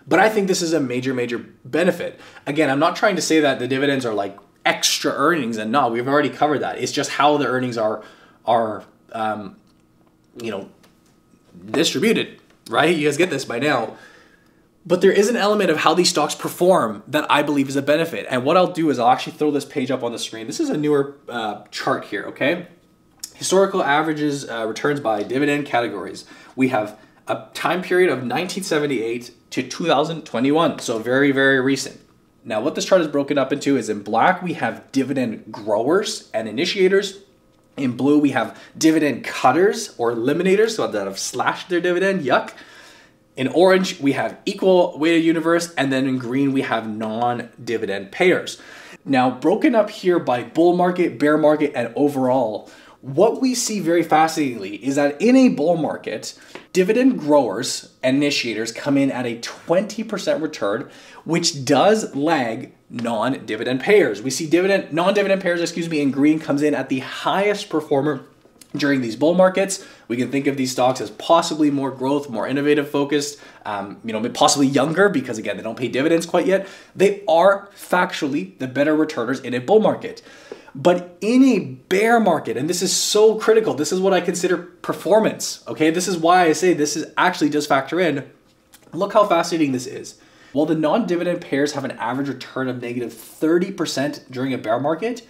But 0.07 0.19
I 0.19 0.29
think 0.29 0.47
this 0.47 0.61
is 0.61 0.73
a 0.73 0.79
major, 0.79 1.13
major 1.13 1.39
benefit. 1.63 2.19
Again, 2.45 2.69
I'm 2.69 2.79
not 2.79 2.95
trying 2.95 3.15
to 3.15 3.21
say 3.21 3.39
that 3.39 3.59
the 3.59 3.67
dividends 3.67 4.05
are 4.05 4.13
like 4.13 4.37
extra 4.65 5.11
earnings 5.11 5.57
and 5.57 5.71
no, 5.71 5.89
we've 5.89 6.07
already 6.07 6.29
covered 6.29 6.59
that. 6.59 6.77
It's 6.79 6.91
just 6.91 7.11
how 7.11 7.37
the 7.37 7.47
earnings 7.47 7.77
are 7.77 8.03
are 8.45 8.83
um, 9.13 9.57
you 10.41 10.51
know 10.51 10.69
distributed, 11.65 12.39
right? 12.69 12.95
You 12.95 13.07
guys 13.07 13.17
get 13.17 13.29
this 13.29 13.45
by 13.45 13.59
now. 13.59 13.97
But 14.85 14.99
there 14.99 15.11
is 15.11 15.29
an 15.29 15.37
element 15.37 15.69
of 15.69 15.77
how 15.77 15.93
these 15.93 16.09
stocks 16.09 16.35
perform 16.35 17.03
that 17.07 17.29
I 17.31 17.41
believe 17.41 17.69
is 17.69 17.77
a 17.77 17.81
benefit. 17.81 18.25
And 18.29 18.43
what 18.43 18.57
I'll 18.57 18.71
do 18.71 18.89
is 18.89 18.99
I'll 18.99 19.09
actually 19.09 19.33
throw 19.33 19.49
this 19.49 19.63
page 19.63 19.91
up 19.91 20.03
on 20.03 20.11
the 20.11 20.19
screen. 20.19 20.45
This 20.45 20.59
is 20.59 20.69
a 20.69 20.77
newer 20.77 21.15
uh, 21.29 21.63
chart 21.71 22.05
here, 22.05 22.23
okay? 22.25 22.67
Historical 23.35 23.81
averages 23.81 24.49
uh, 24.49 24.65
returns 24.67 24.99
by 24.99 25.23
dividend 25.23 25.65
categories. 25.67 26.25
We 26.57 26.67
have 26.69 26.99
a 27.29 27.47
time 27.53 27.81
period 27.81 28.09
of 28.09 28.17
1978 28.17 29.31
to 29.53 29.61
2021, 29.61 30.79
so 30.79 30.97
very, 30.97 31.31
very 31.31 31.61
recent. 31.61 32.01
Now, 32.43 32.59
what 32.59 32.73
this 32.73 32.85
chart 32.85 33.01
is 33.01 33.07
broken 33.07 33.37
up 33.37 33.53
into 33.53 33.77
is 33.77 33.87
in 33.87 34.01
black, 34.01 34.41
we 34.41 34.53
have 34.53 34.91
dividend 34.91 35.51
growers 35.51 36.31
and 36.33 36.47
initiators. 36.47 37.19
In 37.77 37.95
blue, 37.95 38.17
we 38.17 38.31
have 38.31 38.59
dividend 38.75 39.23
cutters 39.23 39.93
or 39.99 40.11
eliminators, 40.11 40.71
so 40.71 40.87
that 40.87 41.05
have 41.05 41.19
slashed 41.19 41.69
their 41.69 41.79
dividend, 41.79 42.21
yuck. 42.21 42.53
In 43.35 43.47
orange, 43.47 43.99
we 43.99 44.13
have 44.13 44.39
equal 44.47 44.97
weighted 44.97 45.23
universe, 45.23 45.71
and 45.75 45.93
then 45.93 46.07
in 46.07 46.17
green, 46.17 46.51
we 46.51 46.61
have 46.61 46.89
non-dividend 46.89 48.11
payers. 48.11 48.59
Now, 49.05 49.29
broken 49.29 49.75
up 49.75 49.91
here 49.91 50.17
by 50.17 50.41
bull 50.43 50.75
market, 50.75 51.19
bear 51.19 51.37
market, 51.37 51.73
and 51.75 51.93
overall, 51.95 52.71
what 53.03 53.41
we 53.41 53.53
see 53.53 53.81
very 53.81 54.01
fascinatingly 54.01 54.75
is 54.75 54.95
that 54.95 55.21
in 55.21 55.35
a 55.35 55.49
bull 55.49 55.75
market, 55.75 56.39
dividend 56.71 57.19
growers 57.19 57.93
and 58.01 58.15
initiators 58.15 58.71
come 58.71 58.97
in 58.97 59.11
at 59.11 59.25
a 59.25 59.39
20% 59.39 60.41
return, 60.41 60.89
which 61.25 61.65
does 61.65 62.15
lag 62.15 62.71
non-dividend 62.89 63.81
payers. 63.81 64.21
We 64.21 64.29
see 64.29 64.49
dividend 64.49 64.93
non-dividend 64.93 65.41
payers, 65.41 65.59
excuse 65.59 65.89
me, 65.89 65.99
in 65.99 66.11
green 66.11 66.39
comes 66.39 66.61
in 66.61 66.73
at 66.73 66.87
the 66.87 66.99
highest 66.99 67.67
performer 67.69 68.23
during 68.73 69.01
these 69.01 69.17
bull 69.17 69.33
markets. 69.33 69.85
We 70.07 70.15
can 70.15 70.31
think 70.31 70.47
of 70.47 70.55
these 70.55 70.71
stocks 70.71 71.01
as 71.01 71.11
possibly 71.11 71.69
more 71.69 71.91
growth, 71.91 72.29
more 72.29 72.47
innovative 72.47 72.89
focused, 72.89 73.37
um, 73.65 73.99
you 74.05 74.13
know, 74.13 74.29
possibly 74.29 74.67
younger 74.67 75.09
because 75.09 75.37
again, 75.37 75.57
they 75.57 75.63
don't 75.63 75.77
pay 75.77 75.89
dividends 75.89 76.25
quite 76.25 76.47
yet. 76.47 76.69
They 76.95 77.21
are 77.27 77.67
factually 77.75 78.57
the 78.59 78.67
better 78.67 78.95
returners 78.95 79.41
in 79.41 79.53
a 79.53 79.59
bull 79.59 79.81
market. 79.81 80.21
But 80.75 81.17
in 81.21 81.43
a 81.43 81.59
bear 81.59 82.19
market, 82.19 82.57
and 82.57 82.69
this 82.69 82.81
is 82.81 82.95
so 82.95 83.35
critical, 83.35 83.73
this 83.73 83.91
is 83.91 83.99
what 83.99 84.13
I 84.13 84.21
consider 84.21 84.57
performance. 84.57 85.63
Okay, 85.67 85.91
this 85.91 86.07
is 86.07 86.17
why 86.17 86.45
I 86.45 86.53
say 86.53 86.73
this 86.73 86.95
is 86.95 87.05
actually 87.15 87.49
does 87.49 87.67
factor 87.67 87.99
in. 87.99 88.29
Look 88.91 89.13
how 89.13 89.25
fascinating 89.25 89.71
this 89.71 89.85
is. 89.85 90.19
While 90.51 90.65
the 90.65 90.75
non-dividend 90.75 91.41
payers 91.41 91.73
have 91.73 91.83
an 91.83 91.91
average 91.91 92.27
return 92.27 92.67
of 92.69 92.81
negative 92.81 93.11
30% 93.11 94.31
during 94.31 94.53
a 94.53 94.57
bear 94.57 94.79
market, 94.79 95.27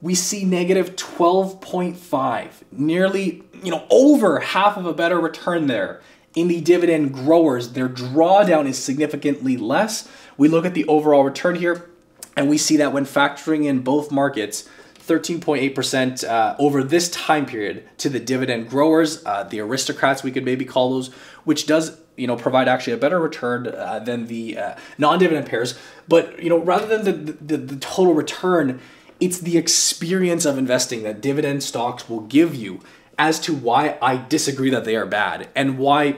we 0.00 0.14
see 0.14 0.44
negative 0.44 0.96
12.5, 0.96 2.50
nearly, 2.70 3.42
you 3.62 3.70
know, 3.70 3.86
over 3.90 4.40
half 4.40 4.76
of 4.76 4.86
a 4.86 4.92
better 4.92 5.18
return 5.18 5.66
there. 5.66 6.00
In 6.34 6.48
the 6.48 6.60
dividend 6.60 7.14
growers, 7.14 7.72
their 7.72 7.88
drawdown 7.88 8.66
is 8.66 8.76
significantly 8.76 9.56
less. 9.56 10.08
We 10.36 10.48
look 10.48 10.66
at 10.66 10.74
the 10.74 10.84
overall 10.86 11.24
return 11.24 11.54
here, 11.54 11.90
and 12.36 12.48
we 12.48 12.58
see 12.58 12.76
that 12.78 12.92
when 12.92 13.04
factoring 13.04 13.64
in 13.64 13.80
both 13.80 14.10
markets, 14.10 14.68
13.8% 15.06 16.24
uh, 16.24 16.56
over 16.58 16.82
this 16.82 17.10
time 17.10 17.44
period 17.44 17.84
to 17.98 18.08
the 18.08 18.18
dividend 18.18 18.68
growers, 18.70 19.24
uh, 19.26 19.44
the 19.44 19.60
aristocrats, 19.60 20.22
we 20.22 20.32
could 20.32 20.44
maybe 20.44 20.64
call 20.64 20.90
those, 20.90 21.08
which 21.44 21.66
does 21.66 21.98
you 22.16 22.26
know 22.26 22.36
provide 22.36 22.68
actually 22.68 22.92
a 22.92 22.96
better 22.96 23.18
return 23.18 23.66
uh, 23.66 23.98
than 23.98 24.26
the 24.26 24.56
uh, 24.56 24.74
non-dividend 24.98 25.46
payers. 25.46 25.78
But 26.08 26.42
you 26.42 26.48
know 26.48 26.58
rather 26.58 26.98
than 26.98 27.26
the, 27.26 27.32
the, 27.32 27.56
the 27.56 27.76
total 27.76 28.14
return, 28.14 28.80
it's 29.20 29.38
the 29.38 29.58
experience 29.58 30.44
of 30.44 30.56
investing 30.56 31.02
that 31.02 31.20
dividend 31.20 31.62
stocks 31.62 32.08
will 32.08 32.20
give 32.20 32.54
you 32.54 32.80
as 33.18 33.38
to 33.40 33.54
why 33.54 33.98
I 34.02 34.16
disagree 34.16 34.70
that 34.70 34.84
they 34.84 34.96
are 34.96 35.06
bad 35.06 35.48
and 35.54 35.78
why, 35.78 36.16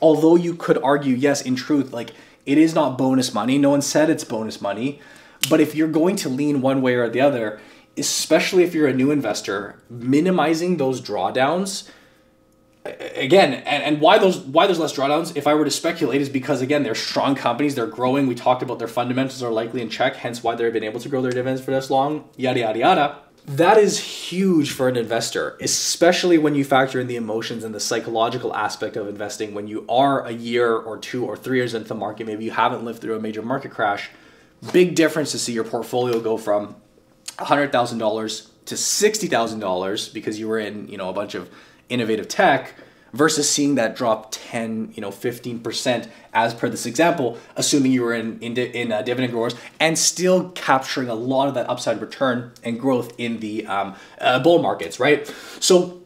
although 0.00 0.36
you 0.36 0.54
could 0.54 0.78
argue 0.78 1.14
yes, 1.14 1.42
in 1.42 1.56
truth, 1.56 1.92
like 1.92 2.12
it 2.46 2.58
is 2.58 2.74
not 2.74 2.96
bonus 2.96 3.34
money. 3.34 3.58
No 3.58 3.70
one 3.70 3.82
said 3.82 4.10
it's 4.10 4.24
bonus 4.24 4.60
money. 4.60 5.00
But 5.48 5.60
if 5.60 5.74
you're 5.74 5.88
going 5.88 6.16
to 6.16 6.28
lean 6.28 6.60
one 6.60 6.82
way 6.82 6.94
or 6.94 7.08
the 7.08 7.20
other, 7.20 7.60
especially 7.96 8.62
if 8.64 8.74
you're 8.74 8.88
a 8.88 8.94
new 8.94 9.10
investor, 9.10 9.82
minimizing 9.90 10.76
those 10.76 11.00
drawdowns 11.00 11.88
again 12.84 13.54
and, 13.54 13.82
and 13.82 14.00
why 14.00 14.18
those 14.18 14.40
why 14.40 14.66
there's 14.66 14.78
less 14.78 14.92
drawdowns 14.92 15.36
if 15.36 15.46
i 15.46 15.54
were 15.54 15.64
to 15.64 15.70
speculate 15.70 16.20
is 16.20 16.28
because 16.28 16.60
again 16.60 16.82
they're 16.82 16.94
strong 16.94 17.34
companies 17.34 17.76
they're 17.76 17.86
growing 17.86 18.26
we 18.26 18.34
talked 18.34 18.62
about 18.62 18.78
their 18.78 18.88
fundamentals 18.88 19.42
are 19.42 19.52
likely 19.52 19.80
in 19.80 19.88
check 19.88 20.16
hence 20.16 20.42
why 20.42 20.54
they've 20.54 20.72
been 20.72 20.82
able 20.82 20.98
to 20.98 21.08
grow 21.08 21.22
their 21.22 21.30
dividends 21.30 21.62
for 21.62 21.70
this 21.70 21.90
long 21.90 22.28
yada 22.36 22.60
yada 22.60 22.78
yada. 22.78 23.18
That 23.44 23.76
is 23.76 23.98
huge 23.98 24.72
for 24.72 24.88
an 24.88 24.96
investor 24.96 25.56
especially 25.60 26.38
when 26.38 26.56
you 26.56 26.64
factor 26.64 26.98
in 26.98 27.06
the 27.06 27.16
emotions 27.16 27.62
and 27.62 27.72
the 27.72 27.80
psychological 27.80 28.54
aspect 28.54 28.96
of 28.96 29.06
investing 29.06 29.54
when 29.54 29.68
you 29.68 29.84
are 29.88 30.26
a 30.26 30.32
year 30.32 30.74
or 30.74 30.98
two 30.98 31.24
or 31.24 31.36
three 31.36 31.58
years 31.58 31.74
into 31.74 31.88
the 31.88 31.94
market 31.94 32.26
maybe 32.26 32.44
you 32.44 32.50
haven't 32.50 32.84
lived 32.84 33.00
through 33.00 33.16
a 33.16 33.20
major 33.20 33.42
market 33.42 33.70
crash 33.70 34.10
big 34.70 34.94
difference 34.94 35.32
to 35.32 35.38
see 35.38 35.52
your 35.52 35.64
portfolio 35.64 36.20
go 36.20 36.36
from 36.36 36.76
$100000 37.38 38.48
to 38.66 38.74
$60000 38.74 40.14
because 40.14 40.38
you 40.38 40.48
were 40.48 40.58
in 40.58 40.88
you 40.88 40.96
know 40.96 41.08
a 41.08 41.12
bunch 41.12 41.34
of 41.34 41.50
innovative 41.88 42.28
tech 42.28 42.74
versus 43.12 43.50
seeing 43.50 43.74
that 43.74 43.96
drop 43.96 44.28
10 44.30 44.92
you 44.94 45.00
know 45.00 45.10
15% 45.10 46.08
as 46.32 46.54
per 46.54 46.68
this 46.68 46.86
example 46.86 47.38
assuming 47.56 47.92
you 47.92 48.02
were 48.02 48.14
in 48.14 48.38
in, 48.40 48.56
in 48.56 48.92
uh, 48.92 49.02
dividend 49.02 49.32
growers 49.32 49.54
and 49.80 49.98
still 49.98 50.50
capturing 50.50 51.08
a 51.08 51.14
lot 51.14 51.48
of 51.48 51.54
that 51.54 51.68
upside 51.68 52.00
return 52.00 52.52
and 52.62 52.78
growth 52.78 53.12
in 53.18 53.40
the 53.40 53.66
um, 53.66 53.96
uh, 54.20 54.38
bull 54.38 54.62
markets 54.62 55.00
right? 55.00 55.32
So 55.58 56.02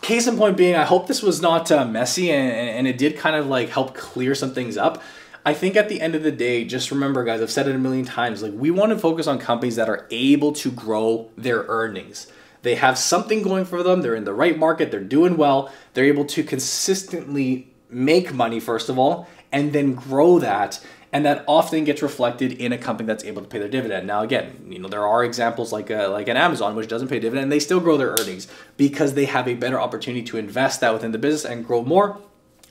case 0.00 0.28
in 0.28 0.38
point 0.38 0.56
being 0.56 0.76
i 0.76 0.84
hope 0.84 1.08
this 1.08 1.22
was 1.22 1.42
not 1.42 1.70
uh, 1.72 1.84
messy 1.84 2.30
and, 2.30 2.50
and 2.52 2.86
it 2.86 2.96
did 2.96 3.16
kind 3.16 3.34
of 3.34 3.48
like 3.48 3.68
help 3.68 3.94
clear 3.94 4.32
some 4.32 4.54
things 4.54 4.76
up 4.76 5.02
I 5.48 5.54
think 5.54 5.76
at 5.76 5.88
the 5.88 6.02
end 6.02 6.14
of 6.14 6.22
the 6.22 6.30
day, 6.30 6.66
just 6.66 6.90
remember, 6.90 7.24
guys, 7.24 7.40
I've 7.40 7.50
said 7.50 7.68
it 7.68 7.74
a 7.74 7.78
million 7.78 8.04
times, 8.04 8.42
like 8.42 8.52
we 8.52 8.70
want 8.70 8.92
to 8.92 8.98
focus 8.98 9.26
on 9.26 9.38
companies 9.38 9.76
that 9.76 9.88
are 9.88 10.06
able 10.10 10.52
to 10.52 10.70
grow 10.70 11.30
their 11.38 11.64
earnings. 11.68 12.30
They 12.60 12.74
have 12.74 12.98
something 12.98 13.40
going 13.40 13.64
for 13.64 13.82
them. 13.82 14.02
They're 14.02 14.14
in 14.14 14.24
the 14.24 14.34
right 14.34 14.58
market. 14.58 14.90
They're 14.90 15.00
doing 15.00 15.38
well. 15.38 15.72
They're 15.94 16.04
able 16.04 16.26
to 16.26 16.42
consistently 16.42 17.72
make 17.88 18.34
money, 18.34 18.60
first 18.60 18.90
of 18.90 18.98
all, 18.98 19.26
and 19.50 19.72
then 19.72 19.94
grow 19.94 20.38
that. 20.38 20.84
And 21.14 21.24
that 21.24 21.46
often 21.48 21.84
gets 21.84 22.02
reflected 22.02 22.52
in 22.52 22.74
a 22.74 22.76
company 22.76 23.06
that's 23.06 23.24
able 23.24 23.40
to 23.40 23.48
pay 23.48 23.58
their 23.58 23.70
dividend. 23.70 24.06
Now, 24.06 24.20
again, 24.20 24.66
you 24.68 24.78
know 24.78 24.88
there 24.88 25.06
are 25.06 25.24
examples 25.24 25.72
like 25.72 25.88
a, 25.88 26.08
like 26.08 26.28
an 26.28 26.36
Amazon, 26.36 26.76
which 26.76 26.88
doesn't 26.88 27.08
pay 27.08 27.20
dividend. 27.20 27.44
And 27.44 27.52
they 27.52 27.60
still 27.60 27.80
grow 27.80 27.96
their 27.96 28.10
earnings 28.10 28.48
because 28.76 29.14
they 29.14 29.24
have 29.24 29.48
a 29.48 29.54
better 29.54 29.80
opportunity 29.80 30.26
to 30.26 30.36
invest 30.36 30.82
that 30.82 30.92
within 30.92 31.12
the 31.12 31.18
business 31.18 31.50
and 31.50 31.66
grow 31.66 31.82
more. 31.82 32.20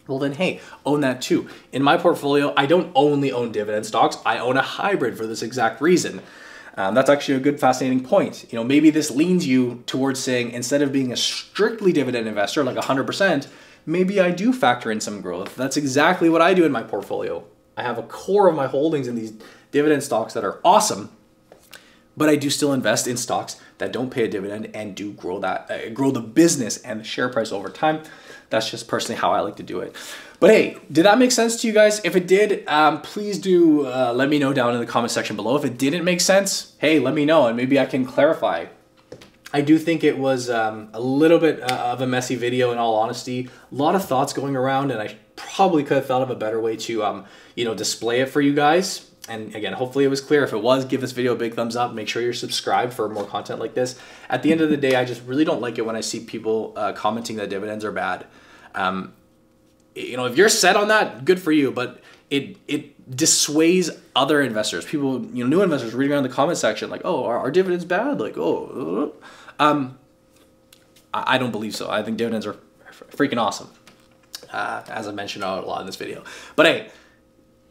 Well, 0.08 0.20
then, 0.20 0.34
hey, 0.34 0.62
own 0.86 1.02
that 1.02 1.22
too. 1.22 1.50
In 1.72 1.84
my 1.84 1.98
portfolio, 1.98 2.54
I 2.56 2.66
don't 2.66 2.92
only 2.96 3.32
own 3.32 3.52
dividend 3.52 3.86
stocks. 3.86 4.18
I 4.26 4.38
own 4.40 4.58
a 4.58 4.62
hybrid 4.62 5.18
for 5.18 5.28
this 5.28 5.42
exact 5.42 5.82
reason. 5.82 6.22
Um, 6.78 6.94
that's 6.94 7.10
actually 7.10 7.36
a 7.36 7.40
good, 7.40 7.60
fascinating 7.60 8.04
point. 8.04 8.46
You 8.52 8.58
know, 8.58 8.64
maybe 8.64 8.92
this 8.92 9.10
leans 9.10 9.48
you 9.48 9.84
towards 9.88 10.20
saying 10.20 10.52
instead 10.52 10.82
of 10.82 10.92
being 10.92 11.12
a 11.12 11.18
strictly 11.18 11.92
dividend 11.92 12.28
investor, 12.28 12.64
like 12.64 12.78
100%, 12.78 13.48
maybe 13.86 14.20
I 14.20 14.30
do 14.30 14.54
factor 14.54 14.92
in 14.92 15.02
some 15.02 15.22
growth. 15.22 15.56
That's 15.56 15.76
exactly 15.76 16.30
what 16.30 16.42
I 16.42 16.54
do 16.54 16.66
in 16.66 16.72
my 16.72 16.84
portfolio. 16.84 17.44
I 17.76 17.82
have 17.82 17.98
a 17.98 18.04
core 18.04 18.48
of 18.48 18.56
my 18.56 18.68
holdings 18.68 19.08
in 19.08 19.16
these 19.16 19.34
dividend 19.72 20.04
stocks 20.04 20.34
that 20.34 20.44
are 20.44 20.60
awesome, 20.64 21.10
but 22.16 22.30
I 22.30 22.36
do 22.36 22.50
still 22.50 22.74
invest 22.74 23.08
in 23.08 23.18
stocks 23.18 23.60
that 23.80 23.92
don't 23.92 24.10
pay 24.10 24.24
a 24.24 24.28
dividend 24.28 24.70
and 24.74 24.96
do 24.96 25.14
grow 25.14 25.40
that 25.40 25.70
uh, 25.70 25.90
grow 25.90 26.12
the 26.12 26.22
business 26.22 26.78
and 26.78 27.00
the 27.00 27.04
share 27.04 27.30
price 27.30 27.52
over 27.52 27.70
time. 27.70 28.04
That's 28.50 28.70
just 28.70 28.88
personally 28.88 29.20
how 29.20 29.32
I 29.32 29.42
like 29.42 29.58
to 29.58 29.64
do 29.64 29.80
it. 29.80 29.96
But 30.40 30.52
hey, 30.52 30.78
did 30.92 31.06
that 31.06 31.18
make 31.18 31.32
sense 31.32 31.62
to 31.62 31.68
you 31.68 31.74
guys? 31.74 32.00
If 32.04 32.16
it 32.16 32.28
did, 32.28 32.68
um, 32.68 33.02
please 33.02 33.40
do 33.40 33.88
uh, 33.88 34.14
let 34.16 34.30
me 34.30 34.40
know 34.40 34.54
down 34.54 34.74
in 34.74 34.80
the 34.80 34.86
comment 34.86 35.12
section 35.12 35.36
below. 35.36 35.56
If 35.58 35.66
it 35.66 35.78
didn't 35.78 36.04
make 36.04 36.22
sense, 36.22 36.76
hey, 36.78 37.00
let 37.00 37.14
me 37.14 37.26
know 37.26 37.48
and 37.48 37.58
maybe 37.58 37.80
I 37.80 37.86
can 37.86 38.06
clarify. 38.06 38.68
I 39.54 39.62
do 39.62 39.78
think 39.80 40.04
it 40.04 40.18
was 40.18 40.50
um, 40.50 40.90
a 40.94 41.00
little 41.00 41.40
bit 41.40 41.62
uh, 41.62 41.92
of 41.94 42.02
a 42.02 42.08
messy 42.08 42.36
video 42.36 42.72
in 42.72 42.78
all 42.78 42.96
honesty. 42.96 43.50
A 43.72 43.76
lot 43.76 43.96
of 43.96 44.06
thoughts 44.06 44.34
going 44.34 44.56
around 44.56 44.92
and 44.92 45.02
I 45.02 45.18
probably 45.36 45.84
could 45.84 45.98
have 45.98 46.06
thought 46.06 46.22
of 46.22 46.30
a 46.30 46.36
better 46.36 46.60
way 46.60 46.76
to, 46.78 47.04
um, 47.04 47.26
you 47.56 47.66
know, 47.66 47.74
display 47.74 48.20
it 48.20 48.30
for 48.30 48.42
you 48.42 48.54
guys. 48.54 49.07
And 49.30 49.54
again, 49.56 49.74
hopefully 49.74 50.06
it 50.06 50.10
was 50.10 50.22
clear. 50.22 50.44
If 50.44 50.54
it 50.54 50.62
was, 50.62 50.86
give 50.86 51.02
this 51.02 51.12
video 51.12 51.34
a 51.34 51.36
big 51.36 51.54
thumbs 51.54 51.76
up. 51.76 51.94
Make 51.94 52.08
sure 52.08 52.22
you're 52.22 52.34
subscribed 52.34 52.94
for 52.94 53.10
more 53.10 53.26
content 53.26 53.60
like 53.60 53.74
this. 53.74 54.00
At 54.30 54.42
the 54.44 54.52
end 54.52 54.62
of 54.62 54.70
the 54.70 54.78
day, 54.78 54.96
I 54.96 55.06
just 55.06 55.22
really 55.24 55.44
don't 55.44 55.62
like 55.62 55.78
it 55.78 55.86
when 55.86 55.96
I 55.96 56.02
see 56.02 56.22
people 56.22 56.74
uh, 56.76 56.94
commenting 56.94 57.36
that 57.38 57.50
dividends 57.50 57.84
are 57.84 57.92
bad. 57.92 58.26
Um, 58.74 59.14
you 59.96 60.16
know, 60.16 60.26
if 60.26 60.38
you're 60.38 60.50
set 60.50 60.76
on 60.76 60.88
that, 60.90 61.26
good 61.26 61.42
for 61.42 61.52
you. 61.52 61.72
But 61.72 62.02
it 62.30 62.58
it 62.68 63.16
dissuades 63.16 63.90
other 64.16 64.42
investors, 64.42 64.86
people, 64.86 65.26
you 65.28 65.44
know, 65.44 65.50
new 65.50 65.62
investors 65.62 65.94
reading 65.94 66.14
around 66.14 66.24
the 66.24 66.30
comment 66.30 66.58
section 66.58 66.90
like, 66.90 67.02
oh, 67.06 67.24
are, 67.26 67.38
are 67.38 67.52
dividends 67.52 67.86
bad? 67.86 68.20
Like, 68.20 68.38
oh, 68.38 69.14
uh, 69.60 69.64
um, 69.64 69.98
I, 71.14 71.36
I 71.36 71.38
don't 71.38 71.52
believe 71.52 71.76
so. 71.76 71.90
I 71.90 72.04
think 72.04 72.18
dividends 72.18 72.46
are 72.46 72.58
freaking 73.12 73.38
awesome, 73.38 73.70
uh, 74.52 74.84
as 74.90 75.08
I 75.08 75.12
mentioned 75.12 75.44
a 75.44 75.62
lot 75.62 75.82
in 75.82 75.86
this 75.86 75.96
video. 75.96 76.24
But 76.56 76.66
hey, 76.66 76.90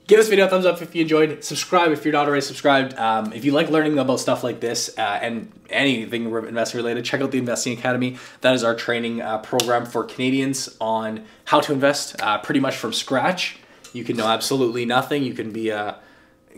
Give 0.07 0.19
this 0.21 0.29
video 0.29 0.47
a 0.47 0.49
thumbs 0.49 0.67
up 0.67 0.81
if 0.81 0.95
you 0.95 1.03
enjoyed. 1.03 1.43
Subscribe 1.43 1.91
if 1.91 2.05
you're 2.05 2.13
not 2.13 2.29
already 2.29 2.41
subscribed. 2.43 2.95
Um, 2.95 3.33
if 3.33 3.45
you 3.45 3.51
like 3.51 3.71
learning 3.71 3.99
about 3.99 4.21
stuff 4.21 4.45
like 4.45 4.61
this 4.61 4.97
uh, 4.97 5.19
and 5.21 5.51
anything 5.69 6.27
investing 6.27 6.79
related, 6.79 7.05
check 7.05 7.21
out 7.23 7.33
the 7.33 7.39
Investing 7.39 7.77
Academy. 7.77 8.17
That 8.41 8.55
is 8.55 8.63
our 8.63 8.77
training 8.77 9.21
uh, 9.21 9.39
program 9.39 9.85
for 9.85 10.05
Canadians 10.05 10.77
on 10.81 11.25
how 11.47 11.59
to 11.59 11.73
invest 11.73 12.23
uh, 12.23 12.39
pretty 12.39 12.61
much 12.61 12.77
from 12.77 12.93
scratch. 12.93 13.59
You 13.93 14.05
can 14.05 14.17
know 14.17 14.29
absolutely 14.29 14.85
nothing. 14.85 15.25
You 15.25 15.35
can 15.35 15.51
be 15.51 15.71
a 15.71 15.99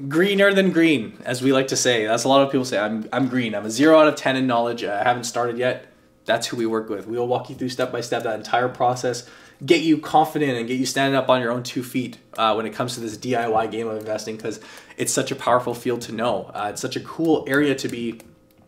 greener 0.09 0.53
than 0.53 0.71
green, 0.71 1.17
as 1.25 1.41
we 1.41 1.51
like 1.51 1.69
to 1.69 1.77
say. 1.77 2.05
That's 2.05 2.25
a 2.25 2.29
lot 2.29 2.43
of 2.43 2.53
people 2.53 2.67
say. 2.67 2.79
I'm, 2.79 3.09
I'm 3.15 3.29
green. 3.29 3.55
I'm 3.55 3.65
a 3.65 3.71
zero 3.71 3.99
out 3.99 4.09
of 4.09 4.17
10 4.17 4.37
in 4.37 4.47
knowledge. 4.47 4.85
I 4.85 5.03
haven't 5.03 5.25
started 5.25 5.57
yet. 5.57 5.87
That's 6.27 6.49
who 6.49 6.59
we 6.59 6.67
work 6.67 6.91
with. 6.91 7.07
We 7.07 7.17
will 7.17 7.29
walk 7.29 7.49
you 7.49 7.57
through 7.57 7.71
step 7.71 7.93
by 7.93 8.03
step 8.03 8.25
that 8.25 8.35
entire 8.35 8.69
process 8.69 9.27
get 9.65 9.83
you 9.83 9.99
confident 9.99 10.57
and 10.57 10.69
get 10.69 10.79
you 10.79 10.87
standing 10.87 11.17
up 11.17 11.29
on 11.29 11.41
your 11.41 11.51
own 11.51 11.63
two 11.63 11.83
feet 11.83 12.19
uh, 12.37 12.55
when 12.55 12.67
it 12.67 12.73
comes 12.73 12.95
to 12.95 13.01
this 13.01 13.17
DIY 13.17 13.71
game 13.71 13.89
of 13.89 13.99
investing 13.99 14.37
because 14.37 14.61
it's 14.97 15.13
such 15.13 15.31
a 15.31 15.35
powerful 15.35 15.75
field 15.75 16.01
to 16.03 16.13
know. 16.13 16.51
Uh, 16.55 16.69
it's 16.71 16.81
such 16.81 16.97
a 16.97 17.01
cool 17.01 17.45
area 17.49 17.75
to 17.75 17.89
be 17.89 18.21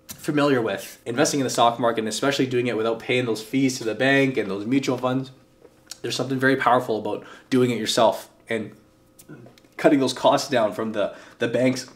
familiar 0.08 0.60
with. 0.60 1.00
Investing 1.06 1.40
in 1.40 1.44
the 1.44 1.50
stock 1.50 1.78
market 1.78 2.00
and 2.00 2.08
especially 2.08 2.46
doing 2.46 2.66
it 2.66 2.76
without 2.76 2.98
paying 2.98 3.24
those 3.24 3.42
fees 3.42 3.78
to 3.78 3.84
the 3.84 3.94
bank 3.94 4.36
and 4.36 4.50
those 4.50 4.66
mutual 4.66 4.98
funds. 4.98 5.30
There's 6.02 6.16
something 6.16 6.38
very 6.38 6.56
powerful 6.56 6.98
about 6.98 7.24
doing 7.50 7.70
it 7.70 7.78
yourself 7.78 8.30
and 8.48 8.72
cutting 9.76 10.00
those 10.00 10.12
costs 10.12 10.50
down 10.50 10.72
from 10.72 10.92
the, 10.92 11.14
the 11.38 11.48
banks 11.48 11.88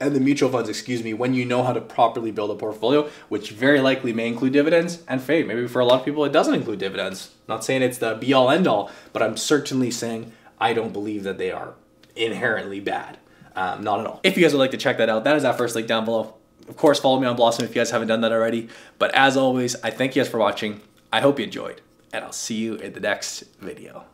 and 0.00 0.14
the 0.14 0.20
mutual 0.20 0.50
funds, 0.50 0.68
excuse 0.68 1.02
me, 1.02 1.12
when 1.12 1.34
you 1.34 1.44
know 1.44 1.62
how 1.62 1.72
to 1.72 1.80
properly 1.80 2.30
build 2.30 2.50
a 2.50 2.54
portfolio, 2.54 3.08
which 3.28 3.50
very 3.50 3.80
likely 3.80 4.12
may 4.12 4.28
include 4.28 4.52
dividends 4.52 5.02
and 5.08 5.20
fade. 5.20 5.46
Maybe 5.46 5.66
for 5.66 5.80
a 5.80 5.84
lot 5.84 6.00
of 6.00 6.04
people, 6.04 6.24
it 6.24 6.32
doesn't 6.32 6.54
include 6.54 6.78
dividends. 6.78 7.32
Not 7.48 7.64
saying 7.64 7.82
it's 7.82 7.98
the 7.98 8.14
be 8.14 8.32
all 8.32 8.50
end 8.50 8.66
all, 8.66 8.90
but 9.12 9.22
I'm 9.22 9.36
certainly 9.36 9.90
saying 9.90 10.32
I 10.60 10.72
don't 10.72 10.92
believe 10.92 11.24
that 11.24 11.38
they 11.38 11.50
are 11.50 11.74
inherently 12.14 12.80
bad. 12.80 13.18
Um, 13.56 13.82
not 13.82 14.00
at 14.00 14.06
all. 14.06 14.20
If 14.22 14.36
you 14.36 14.42
guys 14.42 14.52
would 14.52 14.60
like 14.60 14.70
to 14.70 14.76
check 14.76 14.98
that 14.98 15.08
out, 15.08 15.24
that 15.24 15.36
is 15.36 15.42
that 15.42 15.58
first 15.58 15.74
link 15.74 15.88
down 15.88 16.04
below. 16.04 16.34
Of 16.68 16.76
course, 16.76 17.00
follow 17.00 17.18
me 17.18 17.26
on 17.26 17.34
Blossom 17.34 17.64
if 17.64 17.70
you 17.70 17.80
guys 17.80 17.90
haven't 17.90 18.08
done 18.08 18.20
that 18.20 18.30
already. 18.30 18.68
But 18.98 19.14
as 19.14 19.36
always, 19.36 19.74
I 19.82 19.90
thank 19.90 20.14
you 20.14 20.22
guys 20.22 20.30
for 20.30 20.38
watching. 20.38 20.80
I 21.12 21.20
hope 21.20 21.38
you 21.38 21.46
enjoyed, 21.46 21.80
and 22.12 22.24
I'll 22.24 22.32
see 22.32 22.56
you 22.56 22.74
in 22.74 22.92
the 22.92 23.00
next 23.00 23.44
video. 23.60 24.04